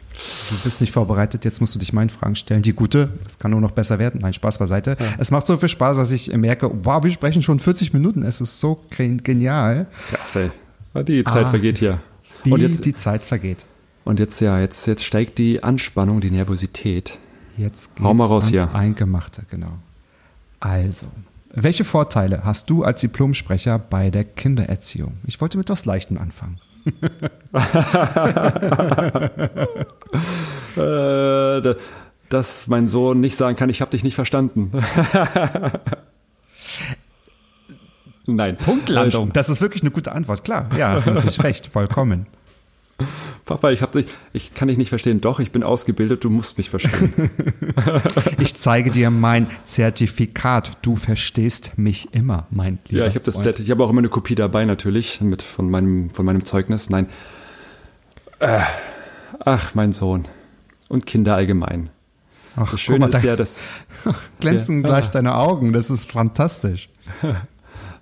[0.49, 2.61] du bist nicht vorbereitet, jetzt musst du dich meinen Fragen stellen.
[2.61, 4.21] Die gute, das kann nur noch besser werden.
[4.21, 4.95] Nein, Spaß beiseite.
[5.17, 8.23] Es macht so viel Spaß, dass ich merke, wow, wir sprechen schon 40 Minuten.
[8.23, 10.51] Es ist so gen- genial, Krass, ey.
[11.03, 11.49] Die Zeit Ah.
[11.49, 11.99] vergeht hier.
[12.43, 13.65] wie Und jetzt, die Zeit vergeht.
[14.03, 17.17] und jetzt, ja, jetzt, jetzt steigt die Anspannung, die Nervosität.
[17.57, 18.73] Jetzt Hau geht's mal raus hier.
[18.75, 19.73] Eingemachte, genau.
[20.59, 21.05] Also,
[21.53, 25.13] welche Vorteile hast du als Diplomsprecher bei der Kindererziehung?
[25.25, 26.59] Ich wollte mit was Leichtem anfangen.
[30.75, 31.75] Äh, da-
[32.29, 34.71] dass mein Sohn nicht sagen kann, ich habe dich nicht verstanden.
[38.25, 38.57] Nein.
[38.57, 39.31] Punktlandung.
[39.33, 40.43] Das ist wirklich eine gute Antwort.
[40.43, 42.25] Klar, ja, hast du natürlich recht, vollkommen.
[43.45, 45.19] Papa, ich, hab dich, ich kann dich nicht verstehen.
[45.19, 47.13] Doch, ich bin ausgebildet, du musst mich verstehen.
[48.39, 50.77] Ich zeige dir mein Zertifikat.
[50.81, 53.59] Du verstehst mich immer, mein lieber ja, ich habe das Freund.
[53.59, 56.89] ich habe auch immer eine Kopie dabei natürlich mit von meinem von meinem Zeugnis.
[56.89, 57.07] Nein.
[58.39, 58.61] Äh,
[59.39, 60.27] ach, mein Sohn
[60.89, 61.89] und Kinder allgemein.
[62.55, 63.61] Ach, Das Schöne mal, ist ja, dass
[64.39, 64.89] glänzen Ja.
[64.89, 65.73] gleich deine Augen.
[65.73, 66.89] Das ist fantastisch.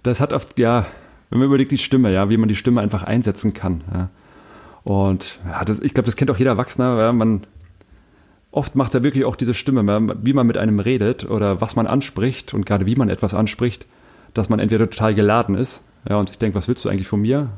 [0.03, 0.85] das hat oft, ja,
[1.29, 3.83] wenn man überlegt, die Stimme, ja, wie man die Stimme einfach einsetzen kann.
[3.93, 4.09] Ja.
[4.83, 6.97] Und ja, das, ich glaube, das kennt auch jeder Erwachsene.
[6.97, 7.45] Ja, man,
[8.51, 11.87] oft macht ja wirklich auch diese Stimme, wie man mit einem redet oder was man
[11.87, 13.85] anspricht und gerade wie man etwas anspricht,
[14.33, 17.21] dass man entweder total geladen ist, ja, und sich denkt, was willst du eigentlich von
[17.21, 17.49] mir?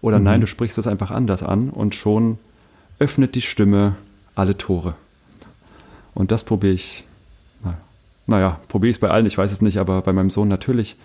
[0.00, 2.38] Oder nein, du sprichst es einfach anders an und schon
[2.98, 3.94] öffnet die Stimme
[4.34, 4.96] alle Tore.
[6.12, 7.04] Und das probiere ich,
[7.62, 7.78] na,
[8.26, 10.96] naja, probiere ich es bei allen, ich weiß es nicht, aber bei meinem Sohn natürlich.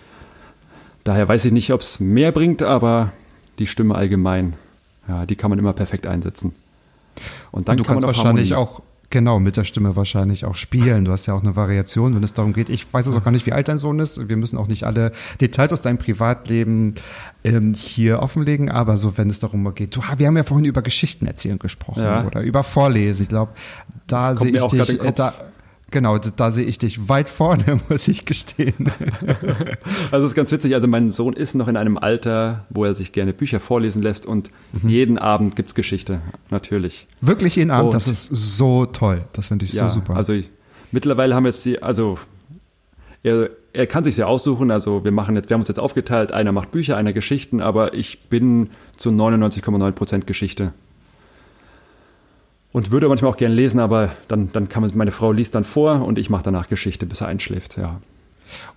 [1.05, 3.13] Daher weiß ich nicht, ob es mehr bringt, aber
[3.57, 4.55] die Stimme allgemein,
[5.09, 6.53] ja, die kann man immer perfekt einsetzen.
[7.51, 8.69] Und dann Und du kann kannst man wahrscheinlich Harmonie.
[8.71, 11.03] auch, genau, mit der Stimme wahrscheinlich auch spielen.
[11.03, 12.69] Du hast ja auch eine Variation, wenn es darum geht.
[12.69, 14.29] Ich weiß jetzt auch gar nicht, wie alt dein Sohn ist.
[14.29, 16.93] Wir müssen auch nicht alle Details aus deinem Privatleben
[17.43, 20.81] ähm, hier offenlegen, aber so, wenn es darum geht, du, wir haben ja vorhin über
[20.83, 22.23] Geschichten erzählen gesprochen Ja.
[22.25, 23.23] oder über Vorlesen.
[23.23, 23.51] Ich glaube,
[24.07, 25.33] da sehe ich dich, äh, da,
[25.91, 28.91] genau, da, sehe ich dich weit vorne, muss ich gestehen.
[30.11, 32.95] Also es ist ganz witzig, also mein Sohn ist noch in einem Alter, wo er
[32.95, 34.89] sich gerne Bücher vorlesen lässt und Mhm.
[34.89, 37.07] jeden Abend gibt's Geschichte, natürlich.
[37.21, 39.25] Wirklich jeden Abend, Und- das ist so toll.
[39.33, 40.15] Das finde ich ja, so super.
[40.15, 40.49] Also ich,
[40.91, 42.17] mittlerweile haben wir jetzt die, also
[43.23, 46.31] er, er kann sich ja aussuchen, also wir machen jetzt, wir haben uns jetzt aufgeteilt,
[46.31, 50.73] einer macht Bücher, einer Geschichten, aber ich bin zu 99,9 Prozent Geschichte.
[52.71, 55.63] Und würde manchmal auch gern lesen, aber dann, dann kann man, meine Frau liest dann
[55.63, 57.99] vor und ich mache danach Geschichte, bis er einschläft, ja.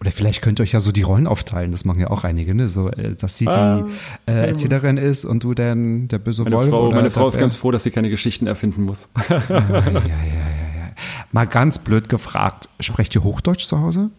[0.00, 2.54] Oder vielleicht könnt ihr euch ja so die Rollen aufteilen, das machen ja auch einige,
[2.54, 2.68] ne?
[2.68, 3.84] So, äh, dass sie die
[4.30, 6.70] äh, Erzählerin ist und du dann der böse Meine Wolf.
[6.70, 9.08] Frau, oder meine Frau ist ganz froh, dass sie keine Geschichten erfinden muss.
[9.28, 10.92] Ja, ja, ja, ja, ja.
[11.32, 14.10] Mal ganz blöd gefragt, sprecht ihr Hochdeutsch zu Hause?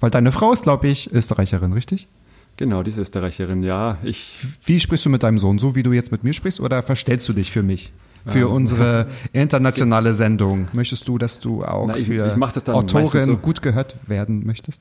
[0.00, 2.08] Weil deine Frau ist, glaube ich, Österreicherin, richtig?
[2.56, 3.98] genau, diese Österreicherin, ja.
[4.02, 5.58] Ich, Wie sprichst du mit deinem Sohn?
[5.58, 7.92] So wie du jetzt mit mir sprichst oder verstellst du dich für mich?
[8.26, 10.68] Für unsere internationale Sendung.
[10.72, 13.36] Möchtest du, dass du auch Na, ich- für ich Autorin so.
[13.36, 14.80] gut gehört werden möchtest?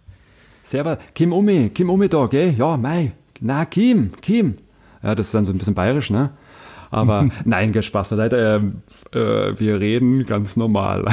[0.64, 2.54] Servus, Kim Umi, Kim Umi da, gell?
[2.58, 3.14] Ja, mei.
[3.40, 4.58] Na, Kim, Kim.
[5.02, 6.30] Ja, das ist dann so ein bisschen bayerisch, ne?
[6.92, 8.62] Aber nein, Spaß beiseite.
[8.62, 8.82] Ähm,
[9.14, 11.06] äh, wir reden ganz normal.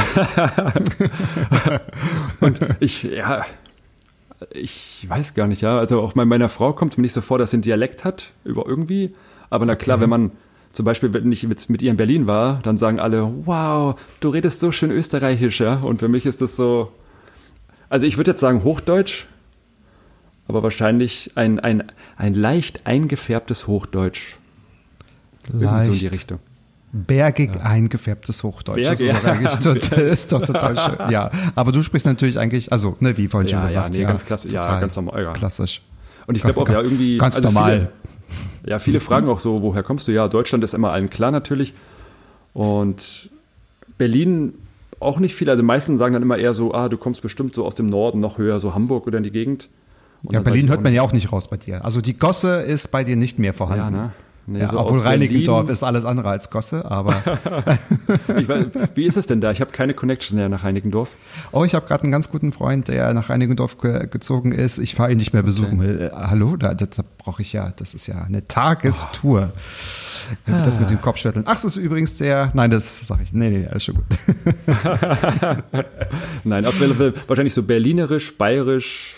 [2.41, 3.45] Und ich, ja,
[4.53, 5.79] ich weiß gar nicht, ja.
[5.79, 8.33] Also auch bei meiner Frau kommt mir nicht so vor, dass sie einen Dialekt hat,
[8.45, 9.15] über irgendwie.
[9.51, 10.33] Aber na klar, wenn man
[10.73, 14.29] zum Beispiel, wenn ich mit, mit ihr in Berlin war, dann sagen alle, wow, du
[14.29, 15.75] redest so schön österreichisch, ja.
[15.75, 16.93] Und für mich ist das so,
[17.89, 19.27] also ich würde jetzt sagen Hochdeutsch,
[20.47, 21.85] aber wahrscheinlich ein, ein,
[22.17, 24.37] ein leicht eingefärbtes Hochdeutsch.
[25.49, 26.15] Irgendwie so in die Leicht.
[26.15, 26.39] Richtung.
[26.93, 28.87] Bergig eingefärbtes Hochdeutsch.
[28.87, 29.59] das, ist Bergig, doch eigentlich
[29.91, 30.97] total, ist doch total schön.
[31.11, 33.95] Ja, aber du sprichst natürlich eigentlich, also, ne, wie vorhin schon Ja, ja, gesagt.
[33.95, 35.33] nee, ganz klasse- ja, ganz normal, ja.
[35.33, 35.83] Klassisch.
[36.27, 37.17] Und ich glaube auch, ja, irgendwie.
[37.17, 37.91] Ganz also normal.
[38.67, 40.13] Ja, viele fragen auch so, woher kommst du?
[40.13, 41.75] Ja, Deutschland ist immer allen klar natürlich.
[42.53, 43.31] Und
[43.97, 44.55] Berlin
[45.01, 45.49] auch nicht viel.
[45.49, 48.21] Also meisten sagen dann immer eher so, ah, du kommst bestimmt so aus dem Norden,
[48.21, 49.69] noch höher, so Hamburg oder in die Gegend.
[50.25, 51.85] Und Ja, Berlin hört man ja auch nicht raus bei dir.
[51.85, 53.95] Also die Gosse ist bei dir nicht mehr vorhanden.
[53.95, 54.13] Ja, ne?
[54.51, 57.13] Ja, so obwohl Reinickendorf ist alles andere als Gosse, aber
[58.27, 59.51] weiß, wie ist es denn da?
[59.51, 61.17] Ich habe keine Connection mehr nach Reinickendorf.
[61.53, 64.79] oh, ich habe gerade einen ganz guten Freund, der nach Reinickendorf ge gezogen ist.
[64.79, 65.83] Ich fahre ihn nicht mehr besuchen.
[65.83, 69.53] Äh, hallo, da, da, da brauche ich ja, das ist ja eine Tagestour.
[70.47, 71.45] Äh, Das mit dem Kopfschütteln.
[71.47, 74.05] Ach, das ist übrigens der, nein, das sage ich, nee, nee, nee, ist schon gut.
[76.45, 79.15] Nein, auf jeden Fall wahrscheinlich so berlinerisch, bayerisch,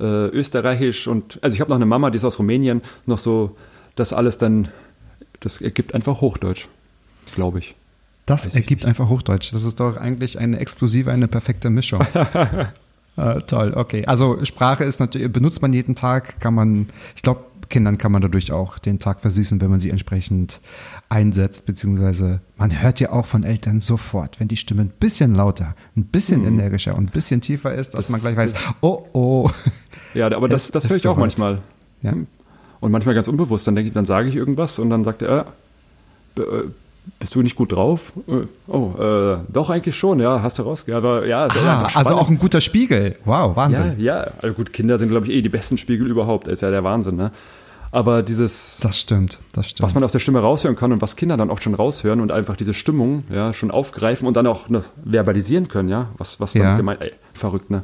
[0.00, 3.56] äh, österreichisch und also ich habe noch eine Mama, die ist aus Rumänien, noch so
[3.96, 4.68] das alles dann,
[5.40, 6.68] das ergibt einfach Hochdeutsch,
[7.34, 7.74] glaube ich.
[8.26, 9.52] Das Weiß ich ergibt einfach Hochdeutsch.
[9.54, 12.00] Das ist doch eigentlich eine explosive, eine perfekte Mischung.
[13.16, 14.04] äh, toll, okay.
[14.06, 18.22] Also Sprache ist natürlich, benutzt man jeden Tag, kann man, ich glaube, Kindern kann man
[18.22, 20.60] dadurch auch den Tag versüßen, wenn man sie entsprechend
[21.08, 25.74] einsetzt, beziehungsweise man hört ja auch von Eltern sofort, wenn die Stimme ein bisschen lauter,
[25.96, 28.12] ein bisschen energischer und ein bisschen tiefer ist, dass Mhm.
[28.14, 29.50] Das- man gleich weiß, oh oh.
[30.14, 31.20] Ja, aber das, das höre ich auch soweit.
[31.38, 31.62] manchmal.
[32.02, 32.12] Ja.
[32.86, 35.46] Und manchmal ganz unbewusst, dann denke ich, dann sage ich irgendwas und dann sagt er,
[36.38, 36.64] äh, äh,
[37.18, 38.12] bist du nicht gut drauf?
[38.28, 41.04] Äh, oh, äh, doch eigentlich schon, ja, hast du rausgehört.
[41.04, 43.16] Aber ja, ist Ah, also auch ein guter Spiegel.
[43.24, 43.94] Wow, Ja, Wahnsinn.
[43.98, 44.28] ja.
[44.40, 46.46] Also gut, Kinder sind, glaube ich, eh die besten Spiegel überhaupt.
[46.46, 47.32] Ist ja der Wahnsinn, ne?
[47.90, 49.84] Aber dieses, Das stimmt, das stimmt.
[49.84, 52.30] was man aus der Stimme raushören kann und was Kinder dann auch schon raushören und
[52.30, 56.54] einfach diese Stimmung ja schon aufgreifen und dann auch ne, verbalisieren können, ja, was, was
[56.54, 56.62] Ja.
[56.64, 57.82] dann gemeint, ey, verrückt, ne?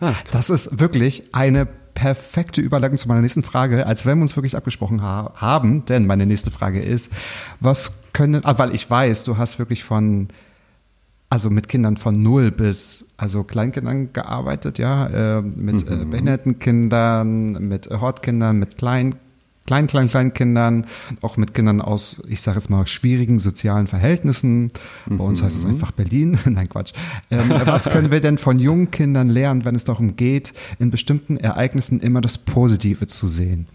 [0.00, 4.36] Ah, Das ist wirklich eine perfekte Überleitung zu meiner nächsten Frage, als wenn wir uns
[4.36, 5.84] wirklich abgesprochen ha haben.
[5.86, 7.10] Denn meine nächste Frage ist,
[7.60, 10.28] was können, ah, weil ich weiß, du hast wirklich von,
[11.30, 17.52] also mit Kindern von null bis, also Kleinkindern gearbeitet, ja, äh, mit äh, behinderten Kindern,
[17.68, 19.16] mit Hortkindern, mit kleinen
[19.66, 20.86] kleinen, kleinen, kleinen Kindern,
[21.22, 24.70] auch mit Kindern aus, ich sage jetzt mal, schwierigen sozialen Verhältnissen.
[25.06, 26.38] Bei uns heißt es einfach Berlin.
[26.44, 26.92] Nein, Quatsch.
[27.30, 31.36] Ähm, was können wir denn von jungen Kindern lernen, wenn es darum geht, in bestimmten
[31.36, 33.66] Ereignissen immer das Positive zu sehen?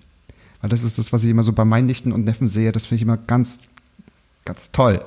[0.62, 2.72] Weil das ist das, was ich immer so bei meinen Nichten und Neffen sehe.
[2.72, 3.60] Das finde ich immer ganz,
[4.46, 5.04] ganz toll.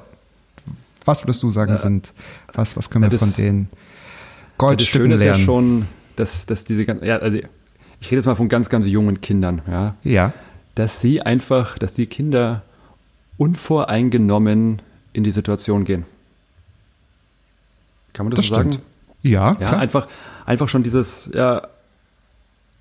[1.05, 2.13] Was würdest du sagen, sind,
[2.55, 3.79] was, was können wir das- von den Das
[4.59, 5.45] Goldstücken Schöne ist ja lernen?
[5.45, 9.21] schon, dass, dass diese ganzen, ja, also ich rede jetzt mal von ganz, ganz jungen
[9.21, 10.33] Kindern, ja, ja,
[10.75, 12.63] dass sie einfach, dass die Kinder
[13.39, 16.07] unvoreingenommen in die Situation gehen.
[18.13, 18.73] Kann man das, das so sagen?
[18.73, 18.87] stimmt.
[19.23, 19.79] Ja, Ja, klar.
[19.79, 20.09] einfach,
[20.47, 21.63] einfach schon dieses, ja,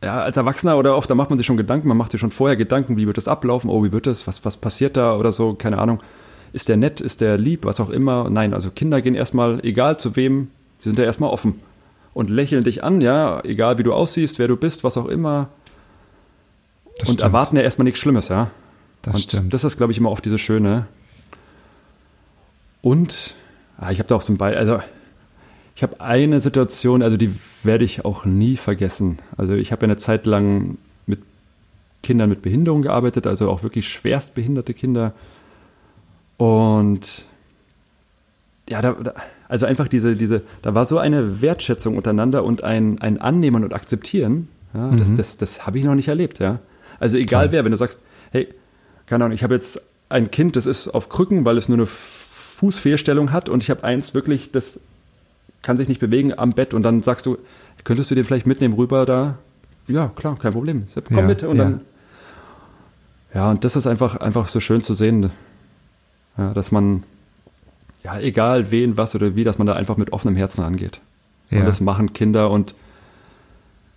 [0.04, 2.32] ja, als Erwachsener oder oft, da macht man sich schon Gedanken, man macht sich schon
[2.32, 5.32] vorher Gedanken, wie wird das ablaufen, oh, wie wird das, was, was passiert da oder
[5.32, 6.02] so, keine Ahnung.
[6.54, 8.30] Ist der nett, ist der lieb, was auch immer.
[8.30, 11.62] Nein, also Kinder gehen erstmal, egal zu wem, sie sind ja erstmal offen
[12.14, 15.50] und lächeln dich an, ja, egal wie du aussiehst, wer du bist, was auch immer.
[17.00, 17.22] Das und stimmt.
[17.22, 18.52] erwarten ja erstmal nichts Schlimmes, ja.
[19.02, 19.54] Das und stimmt.
[19.54, 20.88] das ist, glaube ich, immer oft dieses Schöne.
[22.82, 23.36] Und
[23.78, 24.80] ah, ich habe da auch so ein Beispiel, also
[25.76, 27.34] ich habe eine Situation, also die
[27.64, 29.20] werde ich auch nie vergessen.
[29.38, 31.22] Also ich habe ja eine Zeit lang mit
[32.04, 35.14] Kindern mit Behinderung gearbeitet, also auch wirklich schwerst behinderte Kinder.
[36.38, 37.26] Und
[38.70, 39.14] ja, da, da,
[39.48, 43.74] also einfach diese, diese, da war so eine Wertschätzung untereinander und ein, ein Annehmen und
[43.74, 46.60] Akzeptieren, ja, das, das, das habe ich noch nicht erlebt, ja.
[47.02, 47.52] Also egal Toll.
[47.54, 48.00] wer, wenn du sagst,
[48.32, 48.48] hey,
[49.08, 51.88] keine Ahnung, ich habe jetzt ein Kind, das ist auf Krücken, weil es nur eine
[51.88, 54.80] Fußfehlstellung hat und ich habe eins wirklich, das
[55.64, 57.40] kann sich nicht bewegen am Bett und dann sagst du,
[57.84, 59.40] könntest du den vielleicht mitnehmen rüber da?
[59.88, 60.86] Ja, klar, kein Problem.
[61.08, 61.64] Komm Ja, mit und ja.
[61.64, 61.82] dann.
[63.34, 65.32] Ja, und das ist einfach, einfach so schön zu sehen,
[66.38, 67.04] ja, dass man,
[68.04, 71.00] ja, egal wen, was oder wie, dass man da einfach mit offenem Herzen angeht.
[71.50, 71.62] Ja.
[71.62, 72.76] Und das machen Kinder und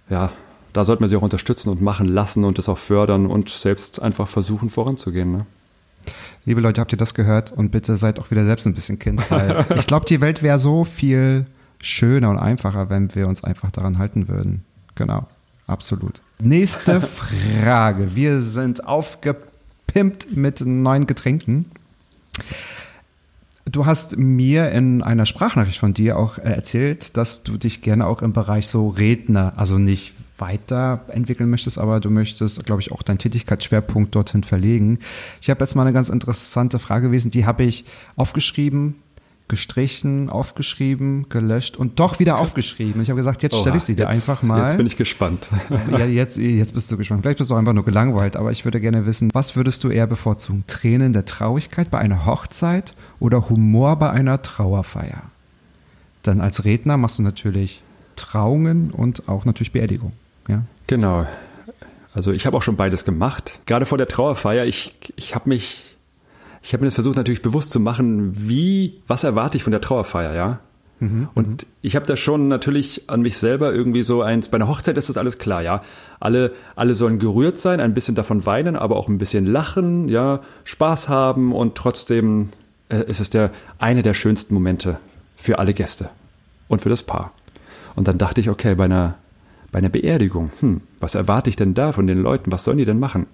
[0.08, 0.30] ja,
[0.74, 4.02] da sollte man sie auch unterstützen und machen lassen und das auch fördern und selbst
[4.02, 5.30] einfach versuchen voranzugehen.
[5.30, 5.46] Ne?
[6.44, 7.52] Liebe Leute, habt ihr das gehört?
[7.52, 10.58] Und bitte seid auch wieder selbst ein bisschen Kind, weil ich glaube, die Welt wäre
[10.58, 11.46] so viel
[11.80, 14.64] schöner und einfacher, wenn wir uns einfach daran halten würden.
[14.96, 15.28] Genau,
[15.68, 16.20] absolut.
[16.40, 17.00] Nächste
[17.62, 18.16] Frage.
[18.16, 21.66] Wir sind aufgepimpt mit neuen Getränken.
[23.64, 28.08] Du hast mir in einer Sprachnachricht von dir auch äh, erzählt, dass du dich gerne
[28.08, 33.02] auch im Bereich so Redner, also nicht weiterentwickeln möchtest, aber du möchtest, glaube ich, auch
[33.02, 34.98] deinen Tätigkeitsschwerpunkt dorthin verlegen.
[35.40, 37.84] Ich habe jetzt mal eine ganz interessante Frage gewesen, die habe ich
[38.16, 38.96] aufgeschrieben,
[39.46, 43.02] gestrichen, aufgeschrieben, gelöscht und doch wieder aufgeschrieben.
[43.02, 44.62] Ich habe gesagt, jetzt stelle ich sie dir einfach mal.
[44.62, 45.48] Jetzt bin ich gespannt.
[45.90, 47.22] Ja, jetzt, jetzt bist du gespannt.
[47.22, 50.06] Vielleicht bist du einfach nur gelangweilt, aber ich würde gerne wissen, was würdest du eher
[50.06, 50.64] bevorzugen?
[50.66, 55.24] Tränen der Traurigkeit bei einer Hochzeit oder Humor bei einer Trauerfeier?
[56.22, 57.82] Dann als Redner machst du natürlich
[58.16, 60.12] Trauungen und auch natürlich Beerdigung.
[60.48, 60.62] Ja?
[60.86, 61.26] Genau.
[62.12, 63.60] Also ich habe auch schon beides gemacht.
[63.66, 65.96] Gerade vor der Trauerfeier, ich, ich habe mich,
[66.62, 69.80] ich habe mir das versucht natürlich bewusst zu machen, wie, was erwarte ich von der
[69.80, 70.60] Trauerfeier, ja?
[71.34, 74.96] Und ich habe da schon natürlich an mich selber irgendwie so eins, bei einer Hochzeit
[74.96, 75.82] ist das alles klar, ja.
[76.20, 80.40] Alle, alle sollen gerührt sein, ein bisschen davon weinen, aber auch ein bisschen lachen, ja,
[80.64, 82.50] Spaß haben und trotzdem
[82.88, 84.98] äh, ist es der, eine der schönsten Momente
[85.36, 86.10] für alle Gäste
[86.68, 87.32] und für das Paar.
[87.96, 89.16] Und dann dachte ich, okay, bei einer,
[89.74, 92.52] bei einer Beerdigung, hm, was erwarte ich denn da von den Leuten?
[92.52, 93.26] Was sollen die denn machen?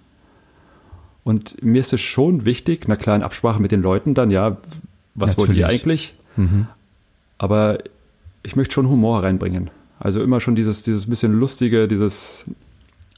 [1.23, 4.57] Und mir ist es schon wichtig, klar, in Absprache mit den Leuten dann, ja,
[5.15, 5.81] was wollt ihr Natürlich.
[5.83, 6.15] eigentlich?
[7.37, 7.77] Aber
[8.43, 9.69] ich möchte schon Humor reinbringen.
[9.99, 12.47] Also immer schon dieses, dieses bisschen lustige, dieses,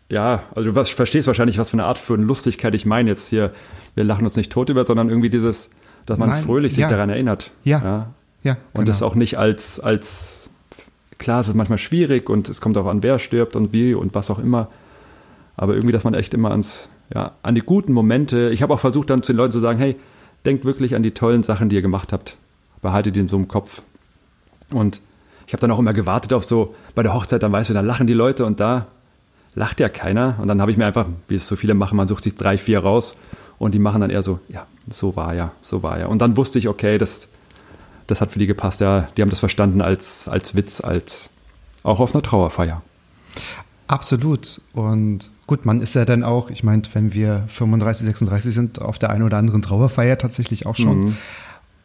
[0.09, 3.53] ja, also du verstehst wahrscheinlich, was für eine Art von Lustigkeit ich meine jetzt hier.
[3.95, 5.71] Wir lachen uns nicht tot über, sondern irgendwie dieses,
[6.07, 6.89] dass man Nein, fröhlich sich ja.
[6.89, 7.53] daran erinnert.
[7.63, 8.15] Ja.
[8.43, 8.87] Ja, Und genau.
[8.87, 10.42] das auch nicht als, als,
[11.23, 14.15] klar, es ist manchmal schwierig und es kommt auch an, wer stirbt und wie und
[14.15, 14.69] was auch immer.
[15.57, 18.81] Aber irgendwie, dass man echt immer ans, ja, an die guten Momente, ich habe auch
[18.81, 19.97] versucht dann zu den Leuten zu sagen, hey,
[20.45, 22.37] denkt wirklich an die tollen Sachen, die ihr gemacht habt.
[22.81, 23.83] Behaltet die in so im Kopf.
[24.71, 25.01] Und
[25.47, 27.87] ich habe dann auch immer gewartet auf so, bei der Hochzeit, dann weißt du, dann
[27.87, 28.87] lachen die Leute und da
[29.55, 30.37] lacht ja keiner.
[30.41, 32.59] Und dann habe ich mir einfach, wie es so viele machen, man sucht sich drei,
[32.59, 33.17] vier raus
[33.59, 36.07] und die machen dann eher so, ja, so war ja, so war ja.
[36.07, 37.29] Und dann wusste ich, okay, das,
[38.07, 41.31] das hat für die gepasst, ja, die haben das verstanden als, als Witz, als
[41.83, 42.83] auch auf einer Trauerfeier.
[43.87, 44.61] Absolut.
[44.73, 48.99] Und gut, man ist ja dann auch, ich meine, wenn wir 35, 36 sind, auf
[48.99, 51.17] der einen oder anderen Trauerfeier tatsächlich auch schon.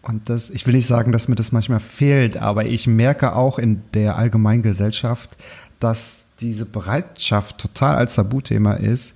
[0.04, 3.60] Und das, ich will nicht sagen, dass mir das manchmal fehlt, aber ich merke auch
[3.60, 5.36] in der allgemeinen Gesellschaft,
[5.82, 9.16] dass diese Bereitschaft total als Tabuthema ist,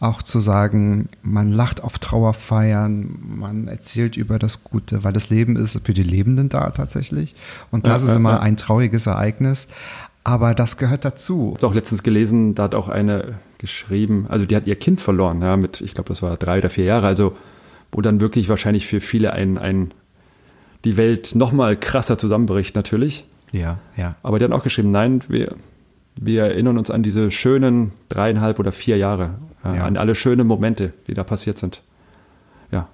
[0.00, 5.56] auch zu sagen, man lacht auf Trauerfeiern, man erzählt über das Gute, weil das Leben
[5.56, 7.34] ist für die Lebenden da tatsächlich.
[7.70, 8.40] Und das Ja, ist ja, immer ja.
[8.40, 9.68] ein trauriges Ereignis.
[10.24, 11.54] Aber das gehört dazu.
[11.56, 15.42] habe auch letztens gelesen, da hat auch eine geschrieben, also die hat ihr Kind verloren,
[15.42, 17.36] ja, mit, ich glaube, das war drei oder vier Jahre, also
[17.92, 19.90] wo dann wirklich wahrscheinlich für viele ein, ein
[20.84, 23.26] die Welt nochmal krasser zusammenbricht natürlich.
[23.52, 24.16] Ja, ja.
[24.22, 25.54] Aber die hat auch geschrieben, nein, wir,
[26.16, 29.34] wir erinnern uns an diese schönen dreieinhalb oder vier Jahre,
[29.64, 31.82] ja, an alle schönen Momente, die da passiert sind.
[32.70, 32.88] Ja.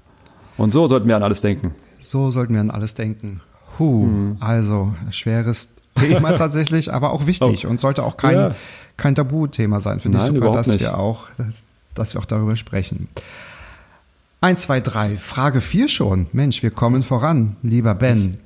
[0.56, 1.74] Und so sollten wir an alles denken.
[1.98, 3.40] So sollten wir an alles denken.
[3.78, 8.48] Huh, also schweres Thema tatsächlich, aber auch wichtig und sollte auch kein, Ja.
[8.96, 10.00] kein Tabuthema sein.
[10.00, 10.80] Finde ich super, dass nicht.
[10.80, 11.64] wir auch, dass,
[11.94, 13.08] dass wir auch darüber sprechen.
[14.40, 15.16] Eins, zwei, drei.
[15.16, 16.26] Frage vier schon.
[16.32, 18.38] Mensch, wir kommen voran, lieber Ben.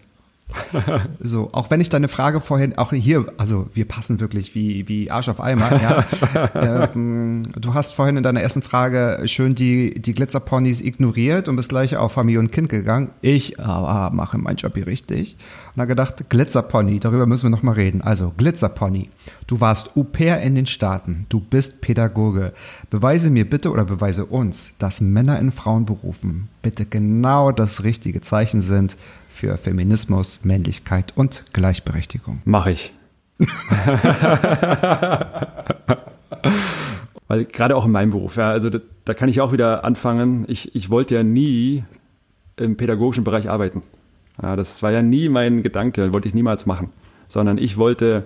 [1.21, 5.11] So, auch wenn ich deine Frage vorhin, auch hier, also wir passen wirklich wie, wie
[5.11, 6.05] Arsch auf Eimer, ja.
[6.95, 11.69] ähm, du hast vorhin in deiner ersten Frage schön die, die Glitzerponys ignoriert und bist
[11.69, 13.11] gleich auf Familie und Kind gegangen.
[13.21, 15.37] Ich aber mache meinen Job hier richtig.
[15.75, 18.03] Und dann gedacht, Glitzerpony, darüber müssen wir nochmal reden.
[18.03, 19.11] Also, Glitzerpony,
[19.47, 22.53] du warst Au pair in den Staaten, du bist Pädagoge.
[22.91, 28.63] Beweise mir bitte oder beweise uns, dass Männer in Frauenberufen bitte genau das richtige Zeichen
[28.63, 28.97] sind
[29.41, 32.43] für Feminismus, Männlichkeit und Gleichberechtigung.
[32.45, 32.93] Mache ich.
[37.27, 40.45] Weil gerade auch in meinem Beruf, ja, also da, da kann ich auch wieder anfangen.
[40.47, 41.85] Ich, ich wollte ja nie
[42.59, 43.83] im pädagogischen Bereich arbeiten.
[44.43, 46.91] Ja, das war ja nie mein Gedanke, wollte ich niemals machen.
[47.27, 48.25] Sondern ich wollte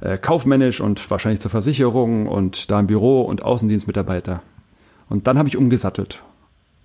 [0.00, 4.40] äh, kaufmännisch und wahrscheinlich zur Versicherung und da im Büro und Außendienstmitarbeiter.
[5.10, 6.22] Und dann habe ich umgesattelt.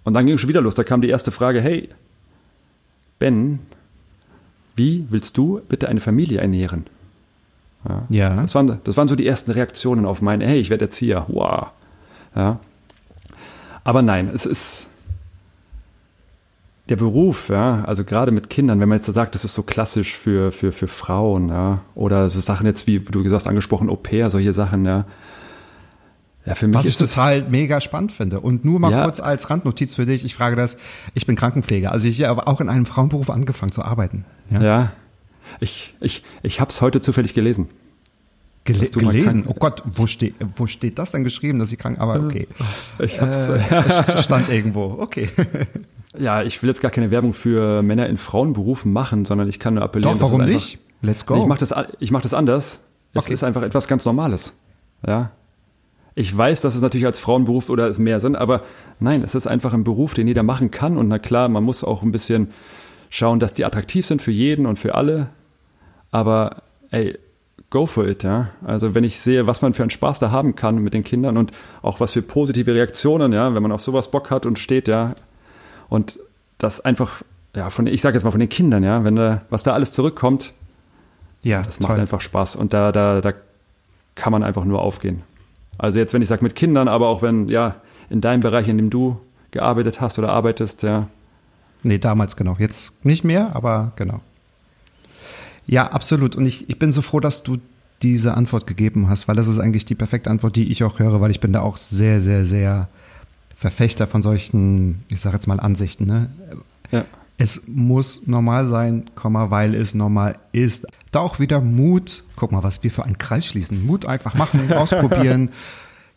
[0.03, 0.75] Und dann ging es schon wieder los.
[0.75, 1.87] Da kam die erste Frage, hey,
[3.19, 3.59] Ben,
[4.75, 6.85] wie willst du bitte eine Familie ernähren?
[8.09, 8.41] Ja.
[8.41, 11.25] Das waren, das waren so die ersten Reaktionen auf mein, hey, ich werde Erzieher.
[11.27, 11.67] Wow.
[12.35, 12.59] Ja.
[13.83, 14.87] Aber nein, es ist
[16.89, 20.15] der Beruf, ja, also gerade mit Kindern, wenn man jetzt sagt, das ist so klassisch
[20.15, 24.29] für, für, für Frauen, ja, oder so Sachen jetzt wie, du hast angesprochen, Au pair,
[24.29, 25.05] solche Sachen, ja.
[26.47, 28.39] Ja, für mich Was ich ist das, total mega spannend finde.
[28.39, 29.03] Und nur mal Ja.
[29.03, 30.77] kurz als Randnotiz für dich, ich frage das,
[31.13, 34.23] ich bin Krankenpfleger, also ich habe auch in einem Frauenberuf angefangen zu arbeiten.
[34.49, 34.61] Ja.
[34.63, 34.91] ja,
[35.59, 37.67] ich, ich, ich habe es heute zufällig gelesen.
[38.63, 39.45] Gele gelesen.
[39.47, 42.47] Oh Gott, wo steht, wo steht das denn geschrieben, dass ich krank, aber okay.
[42.99, 43.59] Ich hab's, Äh,
[44.15, 45.29] es stand irgendwo, okay.
[46.17, 49.75] Ja, ich will jetzt gar keine Werbung für Männer in Frauenberufen machen, sondern ich kann
[49.75, 50.15] nur appellieren.
[50.17, 50.79] Doch, warum einfach- nicht?
[51.01, 51.41] Let's Nee, go.
[51.43, 52.79] Ich mache das, ich mach das anders.
[53.13, 53.33] Es Okay.
[53.33, 54.53] ist einfach etwas ganz Normales.
[55.05, 55.31] Ja.
[56.19, 58.63] Ich weiß, dass es natürlich als Frauenberuf oder es mehr sind, aber
[58.99, 60.97] nein, es ist einfach ein Beruf, den jeder machen kann.
[60.97, 62.49] Und na klar, man muss auch ein bisschen
[63.11, 65.29] schauen, dass die attraktiv sind für jeden und für alle.
[66.09, 67.19] Aber ey,
[67.69, 68.49] go for it, ja.
[68.65, 71.37] Also wenn ich sehe, was man für einen Spaß da haben kann mit den Kindern
[71.37, 71.51] und
[71.83, 75.13] auch was für positive Reaktionen, ja, wenn man auf sowas Bock hat und steht, ja.
[75.87, 76.17] Und
[76.57, 77.21] das einfach,
[77.55, 79.91] ja, von, ich sage jetzt mal von den Kindern, ja, wenn da, was da alles
[79.91, 80.53] zurückkommt,
[81.43, 83.33] ja, das macht einfach Spaß und da, da, da
[84.15, 85.21] kann man einfach nur aufgehen.
[85.77, 87.75] Also jetzt, wenn ich sage mit Kindern, aber auch wenn, ja,
[88.09, 89.19] in deinem Bereich, in dem du
[89.51, 91.07] gearbeitet hast oder arbeitest, ja,
[91.83, 92.55] Nee, damals genau.
[92.59, 94.21] Jetzt nicht mehr, aber genau.
[95.65, 96.35] Ja, absolut.
[96.35, 97.57] Und ich, ich bin so froh, dass du
[98.01, 101.19] diese Antwort gegeben hast, weil das ist eigentlich die perfekte Antwort, die ich auch höre,
[101.21, 102.89] weil ich bin da auch sehr, sehr, sehr
[103.55, 106.05] Verfechter von solchen, ich sage jetzt mal Ansichten.
[106.05, 106.29] Ne?
[106.91, 107.05] ja,
[107.37, 110.87] Es muss normal sein, weil es normal ist.
[111.11, 112.23] Da auch wieder Mut.
[112.35, 113.85] Guck mal, was wir für einen Kreis schließen.
[113.85, 115.49] Mut einfach machen, ausprobieren.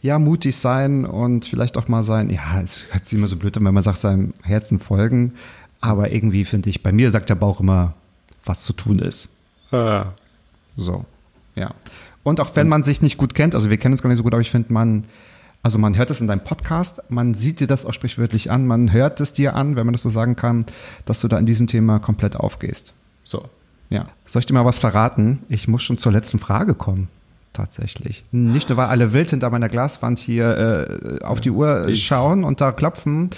[0.01, 2.31] Ja, mutig sein und vielleicht auch mal sein.
[2.31, 5.35] Ja, es hört sich immer so blöd an, wenn man sagt, seinem Herzen folgen.
[5.83, 7.95] Aber irgendwie finde ich, bei mir sagt der Bauch immer,
[8.45, 9.29] was zu tun ist.
[10.77, 11.05] So,
[11.55, 11.75] ja.
[12.23, 14.23] Und auch wenn man sich nicht gut kennt, also wir kennen uns gar nicht so
[14.23, 15.05] gut, aber ich finde, man,
[15.63, 18.93] also man hört es in deinem Podcast, man sieht dir das auch sprichwörtlich an, man
[18.93, 20.65] hört es dir an, wenn man das so sagen kann,
[21.05, 22.93] dass du da in diesem Thema komplett aufgehst.
[23.25, 23.45] So,
[23.91, 24.07] ja.
[24.25, 25.41] Soll ich dir mal was verraten?
[25.49, 27.09] Ich muss schon zur letzten Frage kommen.
[27.53, 28.25] Tatsächlich.
[28.31, 32.45] Nicht nur, weil alle wild hinter meiner Glaswand hier äh, auf die Uhr Ich- schauen
[32.45, 33.31] und da klopfen.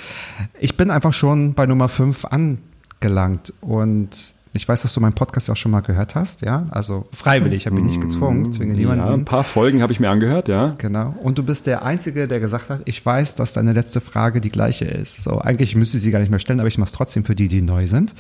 [0.61, 5.49] Ich bin einfach schon bei Nummer 5 angelangt und ich weiß, dass du meinen Podcast
[5.49, 6.67] ja auch schon mal gehört hast, ja?
[6.71, 9.25] Also freiwillig, ich habe mich nicht gezwungen, zwinge ja, ein niemanden.
[9.25, 10.75] paar Folgen habe ich mir angehört, ja.
[10.77, 11.15] Genau.
[11.23, 14.51] Und du bist der Einzige, der gesagt hat, ich weiß, dass deine letzte Frage die
[14.51, 15.23] gleiche ist.
[15.23, 17.35] So, eigentlich müsste ich sie gar nicht mehr stellen, aber ich mache es trotzdem für
[17.35, 18.15] die, die neu sind.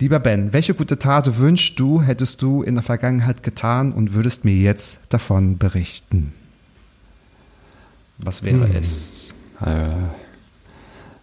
[0.00, 4.44] Lieber Ben, welche gute Tat wünschst du, hättest du in der Vergangenheit getan und würdest
[4.44, 6.32] mir jetzt davon berichten?
[8.18, 9.32] Was wäre es?
[9.64, 9.90] Äh,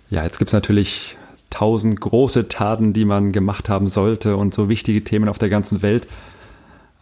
[0.10, 1.18] ja, jetzt gibt's natürlich
[1.52, 5.84] tausend große Taten, die man gemacht haben sollte und so wichtige Themen auf der ganzen
[5.84, 6.08] Welt.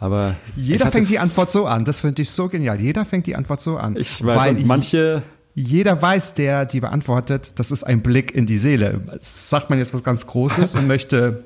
[0.01, 1.85] Aber Jeder fängt die Antwort so an.
[1.85, 2.79] Das finde ich so genial.
[2.79, 3.95] Jeder fängt die Antwort so an.
[3.97, 5.23] Ich weiß, Weil manche,
[5.55, 9.01] jeder weiß, der die beantwortet, das ist ein Blick in die Seele.
[9.19, 11.43] Sagt man jetzt was ganz Großes und möchte,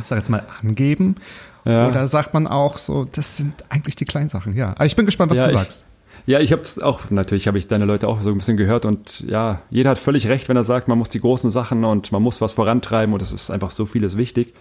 [0.00, 1.16] ich sag jetzt mal, angeben?
[1.64, 1.86] Ja.
[1.88, 4.70] Oder sagt man auch so, das sind eigentlich die kleinen Sachen, ja.
[4.70, 5.86] Aber ich bin gespannt, was Ja, du ich- sagst.
[6.24, 8.84] Ja, ich habe es auch, natürlich habe ich deine Leute auch so ein bisschen gehört
[8.84, 12.12] und ja, jeder hat völlig recht, wenn er sagt, man muss die großen Sachen und
[12.12, 14.54] man muss was vorantreiben und es ist einfach so vieles wichtig.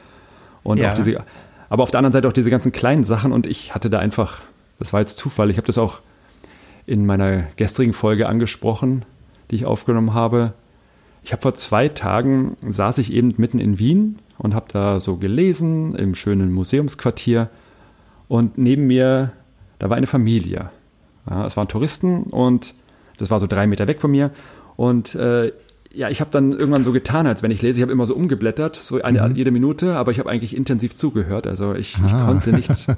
[0.64, 0.92] Und Ja.
[0.92, 1.24] auch diese,
[1.70, 4.40] aber auf der anderen Seite auch diese ganzen kleinen Sachen und ich hatte da einfach,
[4.80, 6.02] das war jetzt Zufall, ich habe das auch
[6.88, 9.06] in meiner gestrigen Folge angesprochen,
[9.52, 10.54] die ich aufgenommen habe.
[11.24, 15.18] Ich habe vor zwei Tagen saß ich eben mitten in Wien und habe da so
[15.18, 17.50] gelesen im schönen Museumsquartier
[18.28, 19.32] und neben mir,
[19.78, 20.72] da war eine Familie.
[21.30, 22.74] Ja, es waren Touristen und
[23.18, 24.32] das war so drei Meter weg von mir.
[24.76, 25.52] Und äh,
[25.94, 27.80] ja, ich habe dann irgendwann so getan, als wenn ich lese.
[27.80, 31.46] Ich habe immer so umgeblättert, so eine, jede Minute, aber ich habe eigentlich intensiv zugehört.
[31.48, 32.26] Also ich, ich Ah.
[32.26, 32.88] konnte nicht.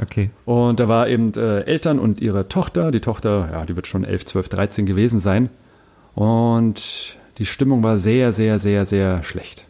[0.00, 0.30] Okay.
[0.44, 2.92] Und da war eben äh, Eltern und ihre Tochter.
[2.92, 5.48] Die Tochter, ja, die wird schon 11, 12, 13 gewesen sein.
[6.14, 9.64] Und die Stimmung war sehr, sehr, sehr, sehr schlecht.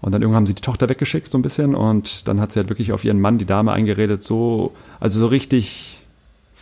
[0.00, 1.76] Und dann irgendwann haben sie die Tochter weggeschickt, so ein bisschen.
[1.76, 5.26] Und dann hat sie halt wirklich auf ihren Mann, die Dame, eingeredet, so, also so
[5.28, 5.95] richtig,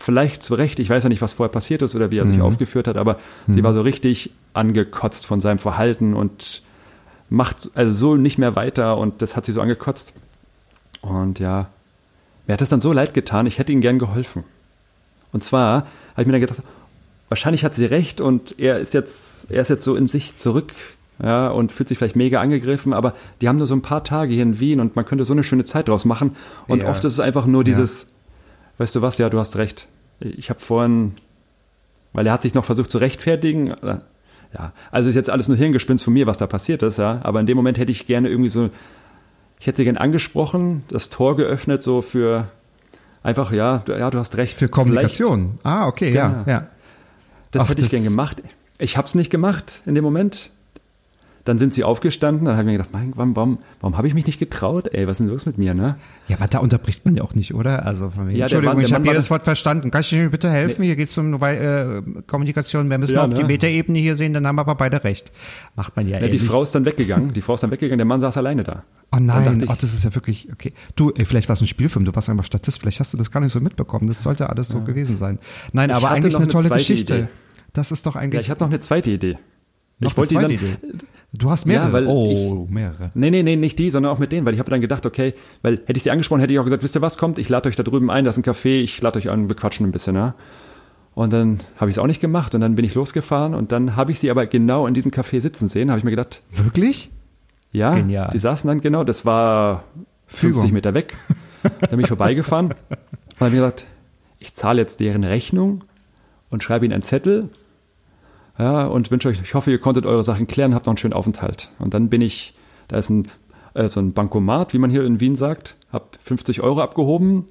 [0.04, 2.40] vielleicht zu Recht, ich weiß ja nicht, was vorher passiert ist oder wie er sich
[2.40, 6.62] aufgeführt hat, aber sie war so richtig angekotzt von seinem Verhalten und
[7.30, 10.12] macht also so nicht mehr weiter und das hat sie so angekotzt.
[11.00, 11.68] Und ja,
[12.46, 14.44] mir hat das dann so leid getan, ich hätte ihm gern geholfen.
[15.32, 16.62] Und zwar habe ich mir dann gedacht,
[17.28, 20.72] wahrscheinlich hat sie recht und er ist jetzt, er ist jetzt so in sich zurück,
[21.22, 24.34] ja, und fühlt sich vielleicht mega angegriffen, aber die haben nur so ein paar Tage
[24.34, 26.36] hier in Wien und man könnte so eine schöne Zeit draus machen.
[26.66, 26.88] Und Ja.
[26.88, 28.06] oft ist es einfach nur dieses,
[28.78, 29.86] weißt du was, ja, du hast recht.
[30.24, 31.12] Ich habe vorhin,
[32.12, 33.98] weil er hat sich noch versucht zu rechtfertigen, äh,
[34.54, 37.40] ja, also ist jetzt alles nur Hirngespinst von mir, was da passiert ist, ja, aber
[37.40, 38.70] in dem Moment hätte ich gerne irgendwie so,
[39.58, 42.48] ich hätte sie gern angesprochen, das Tor geöffnet, so für
[43.22, 44.58] einfach, ja, du, ja, du hast recht.
[44.58, 45.58] Für Kommunikation.
[45.64, 46.42] Ah, okay, ja, Genau.
[46.46, 46.66] ja.
[47.50, 48.42] Das Ach, hätte ich gern gemacht.
[48.78, 50.50] Ich habe es nicht gemacht in dem Moment.
[51.46, 54.14] Dann sind sie aufgestanden, dann habe ich mir gedacht, mein, warum, warum, warum habe ich
[54.14, 54.88] mich nicht getraut?
[54.94, 55.96] Ey, was ist denn los mit mir, ne?
[56.26, 57.84] Ja, aber da unterbricht man ja auch nicht, oder?
[57.84, 59.90] Also von wegen, Ja, Entschuldigung, Mann- ich habe jedes das- Wort verstanden.
[59.90, 60.82] Kannst du mir bitte helfen?
[60.84, 62.88] Hier geht es um äh, Kommunikation.
[62.88, 63.46] Wir müssen Ja, auf die ne?
[63.46, 65.32] Metaebene hier sehen, dann haben wir aber beide recht.
[65.76, 66.42] Macht man ja, Ja, die ähnlich.
[66.48, 67.32] Frau ist dann weggegangen.
[67.32, 68.84] Die Frau ist dann weggegangen, der Mann saß alleine da.
[69.14, 70.72] Oh nein, ich- oh, das ist ja wirklich, okay.
[70.96, 73.30] Du, ey, vielleicht war es ein Spielfilm, du warst einfach Statist, vielleicht hast du das
[73.30, 74.06] gar nicht so mitbekommen.
[74.06, 75.38] Das sollte alles so gewesen sein.
[75.72, 77.14] Nein, Ich aber eigentlich eine eine tolle Geschichte.
[77.14, 77.28] Idee.
[77.74, 79.36] Das ist doch Ja, eigentlich ich hatte noch eine zweite Idee.
[80.06, 80.76] Ich wollte dann, Idee.
[81.32, 82.02] Du hast mehrere.
[82.02, 83.10] Ja, oh, mehrere.
[83.14, 85.34] Nee, nee, nee, nicht die, sondern auch mit denen, weil ich habe dann gedacht, okay,
[85.62, 87.68] weil hätte ich sie angesprochen, hätte ich auch gesagt, wisst ihr was, kommt, ich lade
[87.68, 89.92] euch da drüben ein, das ist ein Café, ich lade euch an, wir quatschen ein
[89.92, 90.34] bisschen, ja.
[91.14, 93.96] Und dann habe ich es auch nicht gemacht und dann bin ich losgefahren und dann
[93.96, 97.10] habe ich sie aber genau in diesem Café sitzen sehen, habe ich mir gedacht, Wirklich?
[97.72, 98.30] ja, Genial.
[98.32, 99.84] die saßen dann genau, das war
[100.28, 100.72] 50 Fügung.
[100.72, 101.16] Meter weg.
[101.80, 103.86] Dann bin ich vorbeigefahren und habe mir gedacht,
[104.38, 105.84] ich zahle jetzt deren Rechnung
[106.50, 107.48] und schreibe ihnen einen Zettel
[108.58, 111.14] ja, und wünsche euch, ich hoffe, ihr konntet eure Sachen klären, habt noch einen schönen
[111.14, 111.70] Aufenthalt.
[111.78, 112.54] Und dann bin ich,
[112.88, 113.28] da ist ein,
[113.74, 117.46] äh, so ein Bankomat, wie man hier in Wien sagt, habe 50 Euro abgehoben,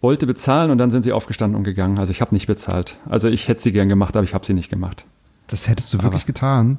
[0.00, 1.98] wollte bezahlen und dann sind sie aufgestanden und gegangen.
[1.98, 2.98] Also ich habe nicht bezahlt.
[3.08, 5.04] Also ich hätte sie gern gemacht, aber ich habe sie nicht gemacht.
[5.46, 6.78] Das hättest du wirklich getan.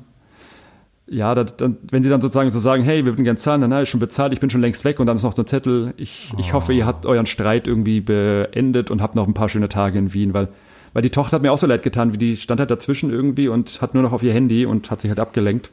[1.06, 3.74] Ja, da, dann, wenn sie dann sozusagen so sagen, hey, wir würden gern zahlen, dann
[3.74, 5.48] habe ich schon bezahlt, ich bin schon längst weg und dann ist noch so ein
[5.48, 9.50] Zettel, ich, ich hoffe, ihr habt euren Streit irgendwie beendet und habt noch ein paar
[9.50, 10.48] schöne Tage in Wien, weil,
[10.94, 13.48] weil die Tochter hat mir auch so leid getan, wie die stand halt dazwischen irgendwie
[13.48, 15.70] und hat nur noch auf ihr Handy und hat sich halt abgelenkt.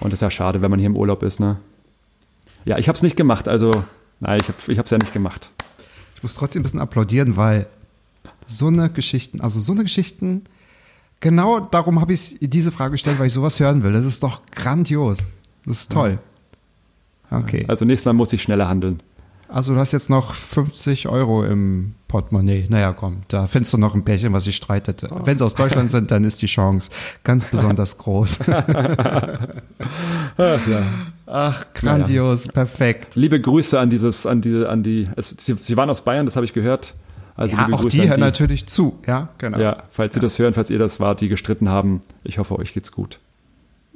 [0.00, 1.58] Und das ist ja schade, wenn man hier im Urlaub ist, ne?
[2.64, 3.84] Ja, ich habe es nicht gemacht, also,
[4.20, 5.50] nein, ich habe ich hab's ja nicht gemacht.
[6.16, 7.66] Ich muss trotzdem ein bisschen applaudieren, weil
[8.46, 10.42] so eine Geschichten, also so eine Geschichten,
[11.20, 13.92] genau darum habe ich diese Frage gestellt, weil ich sowas hören will.
[13.92, 15.18] Das ist doch grandios.
[15.64, 16.18] Das ist toll.
[17.30, 17.64] Okay.
[17.68, 19.00] Also nächstes Mal muss ich schneller handeln.
[19.52, 22.66] Also du hast jetzt noch 50 Euro im Portemonnaie.
[22.68, 25.04] Naja, komm, da findest du noch ein Pärchen, was sich streitet.
[25.24, 26.90] Wenn sie aus Deutschland sind, dann ist die Chance
[27.24, 28.38] ganz besonders groß.
[31.26, 33.16] Ach, grandios, perfekt.
[33.16, 36.36] Liebe Grüße an dieses, an diese, an die, es, sie, sie waren aus Bayern, das
[36.36, 36.94] habe ich gehört.
[37.36, 38.98] Also Ja, auch Grüße die hören natürlich zu.
[39.06, 39.58] Ja, genau.
[39.58, 42.74] Ja, falls Sie das hören, falls ihr das wart, die gestritten haben, ich hoffe, euch
[42.74, 43.18] geht's gut.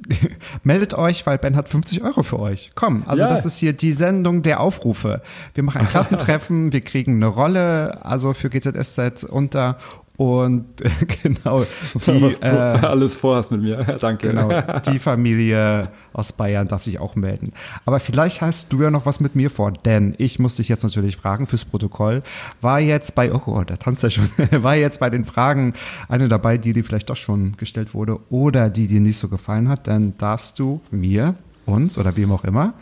[0.62, 2.70] Meldet euch, weil Ben hat 50 Euro für euch.
[2.74, 3.28] Komm, also Ja.
[3.28, 5.22] das ist hier die Sendung der Aufrufe.
[5.54, 9.78] Wir machen ein Klassentreffen, wir kriegen eine Rolle, also für GZSZ unter
[10.16, 10.64] und
[11.22, 13.76] genau die, Was du äh, alles vorhast mit mir.
[14.00, 14.28] Danke.
[14.28, 14.50] genau,
[14.86, 17.52] die Familie aus Bayern darf sich auch melden.
[17.84, 20.84] Aber vielleicht hast du ja noch was mit mir vor, denn ich muss dich jetzt
[20.84, 22.20] natürlich fragen fürs Protokoll.
[22.60, 25.74] War jetzt bei, oh, oh da tanzt er schon, war jetzt bei den Fragen
[26.08, 29.68] eine dabei, die dir vielleicht doch schon gestellt wurde oder die dir nicht so gefallen
[29.68, 31.34] hat, dann darfst du mir,
[31.66, 32.74] uns oder wem auch immer,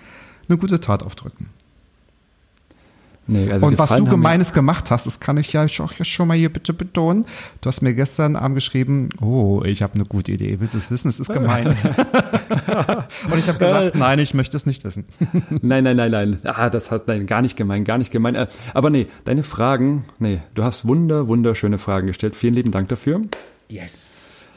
[0.49, 1.49] eine gute Tat aufdrücken.
[3.27, 6.37] Nee, also und was du Gemeines gemacht hast, das kann ich ja schon, schon mal
[6.37, 7.25] hier bitte betonen.
[7.61, 10.59] Du hast mir gestern Abend geschrieben, oh, ich habe eine gute Idee.
[10.59, 11.09] Willst du es wissen?
[11.09, 11.69] Es ist gemein.
[13.31, 15.05] und ich habe gesagt, nein, ich möchte es nicht wissen.
[15.63, 16.39] Nein, nein, nein, nein.
[16.45, 18.35] Ah, das hat nein, gar nicht gemein, gar nicht gemein.
[18.35, 22.35] Äh, Aber nee, deine Fragen, nee, du hast wunder, wunderschöne Fragen gestellt.
[22.35, 23.23] Vielen lieben Dank dafür.
[23.69, 24.49] Yes.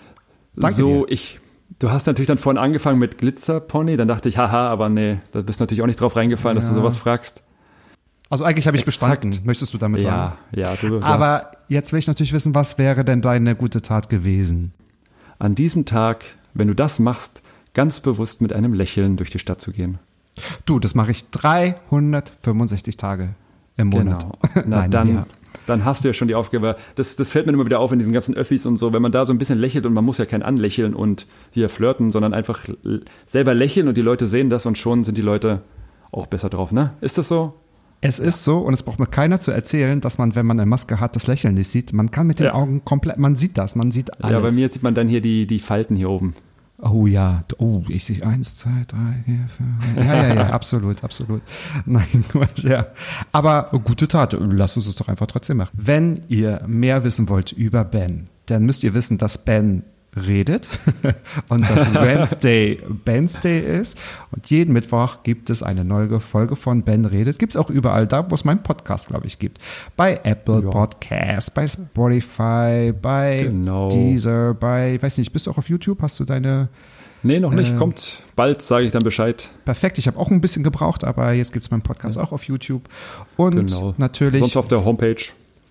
[0.56, 1.14] Danke so, dir.
[1.14, 1.40] ich.
[1.80, 5.42] Du hast natürlich dann vorhin angefangen mit Glitzerpony, dann dachte ich, haha, aber nee, da
[5.42, 6.80] bist du natürlich auch nicht drauf reingefallen, dass du Ja.
[6.80, 7.44] sowas fragst.
[8.36, 9.22] Also eigentlich habe ich Exakt.
[9.22, 10.38] bestanden, möchtest du damit sagen?
[10.52, 13.82] Ja, ja, du, du Aber jetzt will ich natürlich wissen, was wäre denn deine gute
[13.82, 14.74] Tat gewesen?
[15.40, 17.42] an diesem Tag, wenn du das machst,
[17.74, 20.00] ganz bewusst mit einem Lächeln durch die Stadt zu gehen.
[20.66, 23.36] Du, das mache ich 365 Tage
[23.78, 24.24] im Monat.
[24.24, 24.38] Genau.
[24.68, 25.28] Na, Nein, dann, ja.
[25.66, 26.78] dann hast du ja schon die Aufgabe.
[26.96, 29.12] Das, das fällt mir immer wieder auf in diesen ganzen Öffis und so, wenn man
[29.12, 32.34] da so ein bisschen lächelt und man muss ja kein Anlächeln und hier flirten, sondern
[32.34, 32.66] einfach
[33.26, 35.62] selber lächeln und die Leute sehen das und schon sind die Leute
[36.12, 36.94] auch besser drauf, ne?
[37.02, 37.56] Ist das so?
[38.02, 40.68] Es ist so und es braucht mir keiner zu erzählen, dass man, wenn man eine
[40.70, 41.92] Maske hat, das Lächeln nicht sieht.
[41.94, 42.54] Man kann mit den Ja.
[42.54, 44.32] Augen komplett, man sieht das, man sieht alles.
[44.32, 46.36] Ja, bei mir sieht man dann hier die, die Falten hier oben.
[46.78, 50.06] Oh ja, oh, ich sehe eins, zwei, drei, vier, fünf.
[50.08, 51.42] Ja, ja, ja, absolut, absolut.
[51.86, 52.26] Nein,
[52.58, 52.88] ja.
[53.32, 55.72] Aber gute Tat, lasst uns es doch einfach trotzdem machen.
[55.74, 59.84] Wenn ihr mehr wissen wollt über Ben, dann müsst ihr wissen, dass Ben
[60.16, 60.68] redet
[61.50, 63.98] und dass Wednesday Ben's Day ist.
[64.32, 67.38] Und jeden Mittwoch gibt es eine neue Folge von Ben redet.
[67.40, 69.60] Gibt es auch überall da, wo es meinen Podcast, glaube ich, gibt.
[69.96, 70.70] Bei Apple Ja.
[70.70, 73.90] Podcasts, bei Spotify, bei Genau.
[73.90, 76.02] Deezer, bei, weiß nicht, bist du auch auf YouTube?
[76.02, 76.70] Hast du deine
[77.24, 77.72] Nee, noch nicht.
[77.72, 77.80] Ähm.
[77.80, 79.50] Kommt bald, sage ich dann Bescheid.
[79.66, 82.44] Perfekt, ich habe auch ein bisschen gebraucht, aber jetzt gibt es meinen Podcast auch auf
[82.44, 82.84] YouTube.
[83.36, 83.96] Und Genau.
[83.98, 85.16] natürlich, Sonst auf der Homepage.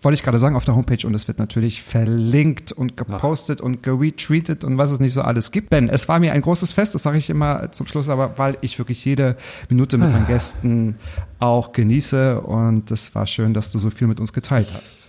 [0.04, 3.82] Wollte ich gerade sagen, auf der Homepage und es wird natürlich verlinkt und gepostet und
[3.82, 5.70] geretweetet und was es nicht so alles gibt.
[5.70, 8.58] Ben, es war mir ein großes Fest, das sage ich immer zum Schluss, aber weil
[8.60, 9.36] ich wirklich jede
[9.68, 10.96] Minute mit meinen Gästen
[11.38, 15.08] auch genieße und es war schön, dass du so viel mit uns geteilt hast.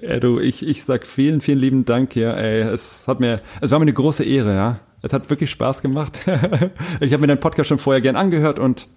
[0.00, 2.60] Ja, du, ich, ich sag vielen, vielen lieben Dank ja, ey.
[2.60, 4.80] Es hat mir, es war mir eine große Ehre, ja.
[5.02, 6.20] Es hat wirklich Spaß gemacht.
[7.00, 8.88] ich habe mir deinen Podcast schon vorher gern angehört und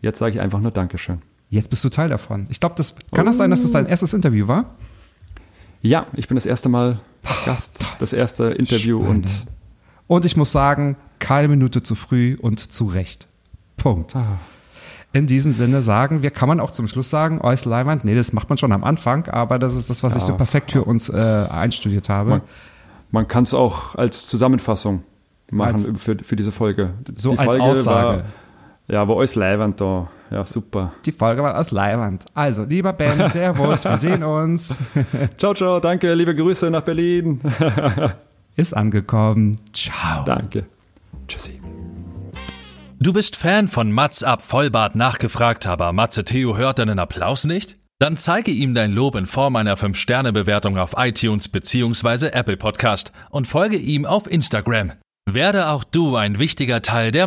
[0.00, 1.22] jetzt sage ich einfach nur Dankeschön.
[1.50, 2.46] Jetzt bist du Teil davon.
[2.50, 4.74] Ich glaube, das kann das sein, dass es dein erstes Interview war?
[5.82, 7.00] Ja, ich bin das erste Mal
[7.44, 9.46] Gast, das erste Interview und Spannend.
[10.06, 13.28] Und ich muss sagen, keine Minute zu früh und zu Recht.
[13.76, 14.14] Punkt.
[14.16, 14.38] Ah.
[15.12, 18.32] In diesem Sinne sagen wir, kann man auch zum Schluss sagen, Eus Leiwand, nee, das
[18.32, 21.08] macht man schon am Anfang, aber das ist das, was ich so perfekt für uns
[21.08, 21.12] äh,
[21.50, 22.30] einstudiert habe.
[22.30, 22.40] Man-
[23.10, 25.04] man kann es auch als Zusammenfassung
[25.50, 26.94] machen Als- für, für diese Folge.
[27.16, 28.18] so Die als Folge Aussage.
[28.18, 28.24] War,
[28.88, 30.10] ja, war alles leibend da.
[30.30, 30.92] Ja, super.
[31.06, 32.24] Die Folge war aus Leiwand.
[32.34, 34.78] Also, lieber Ben, Servus, wir sehen uns.
[35.38, 37.40] Ciao, ciao, danke, liebe Grüße nach Berlin.
[38.56, 39.60] Ist angekommen.
[39.72, 40.24] Ciao.
[40.24, 40.66] danke.
[41.28, 41.60] Tschüssi.
[43.00, 47.76] Du bist Fan von Mats ab Vollbart nachgefragt, aber Matze Theo hört deinen Applaus nicht?
[47.98, 52.28] Dann zeige ihm dein Lob in Form einer 5-Sterne-Bewertung auf iTunes bzw.
[52.28, 54.92] Apple Podcast und folge ihm auf Instagram.
[55.30, 57.26] Werde auch du ein wichtiger Teil der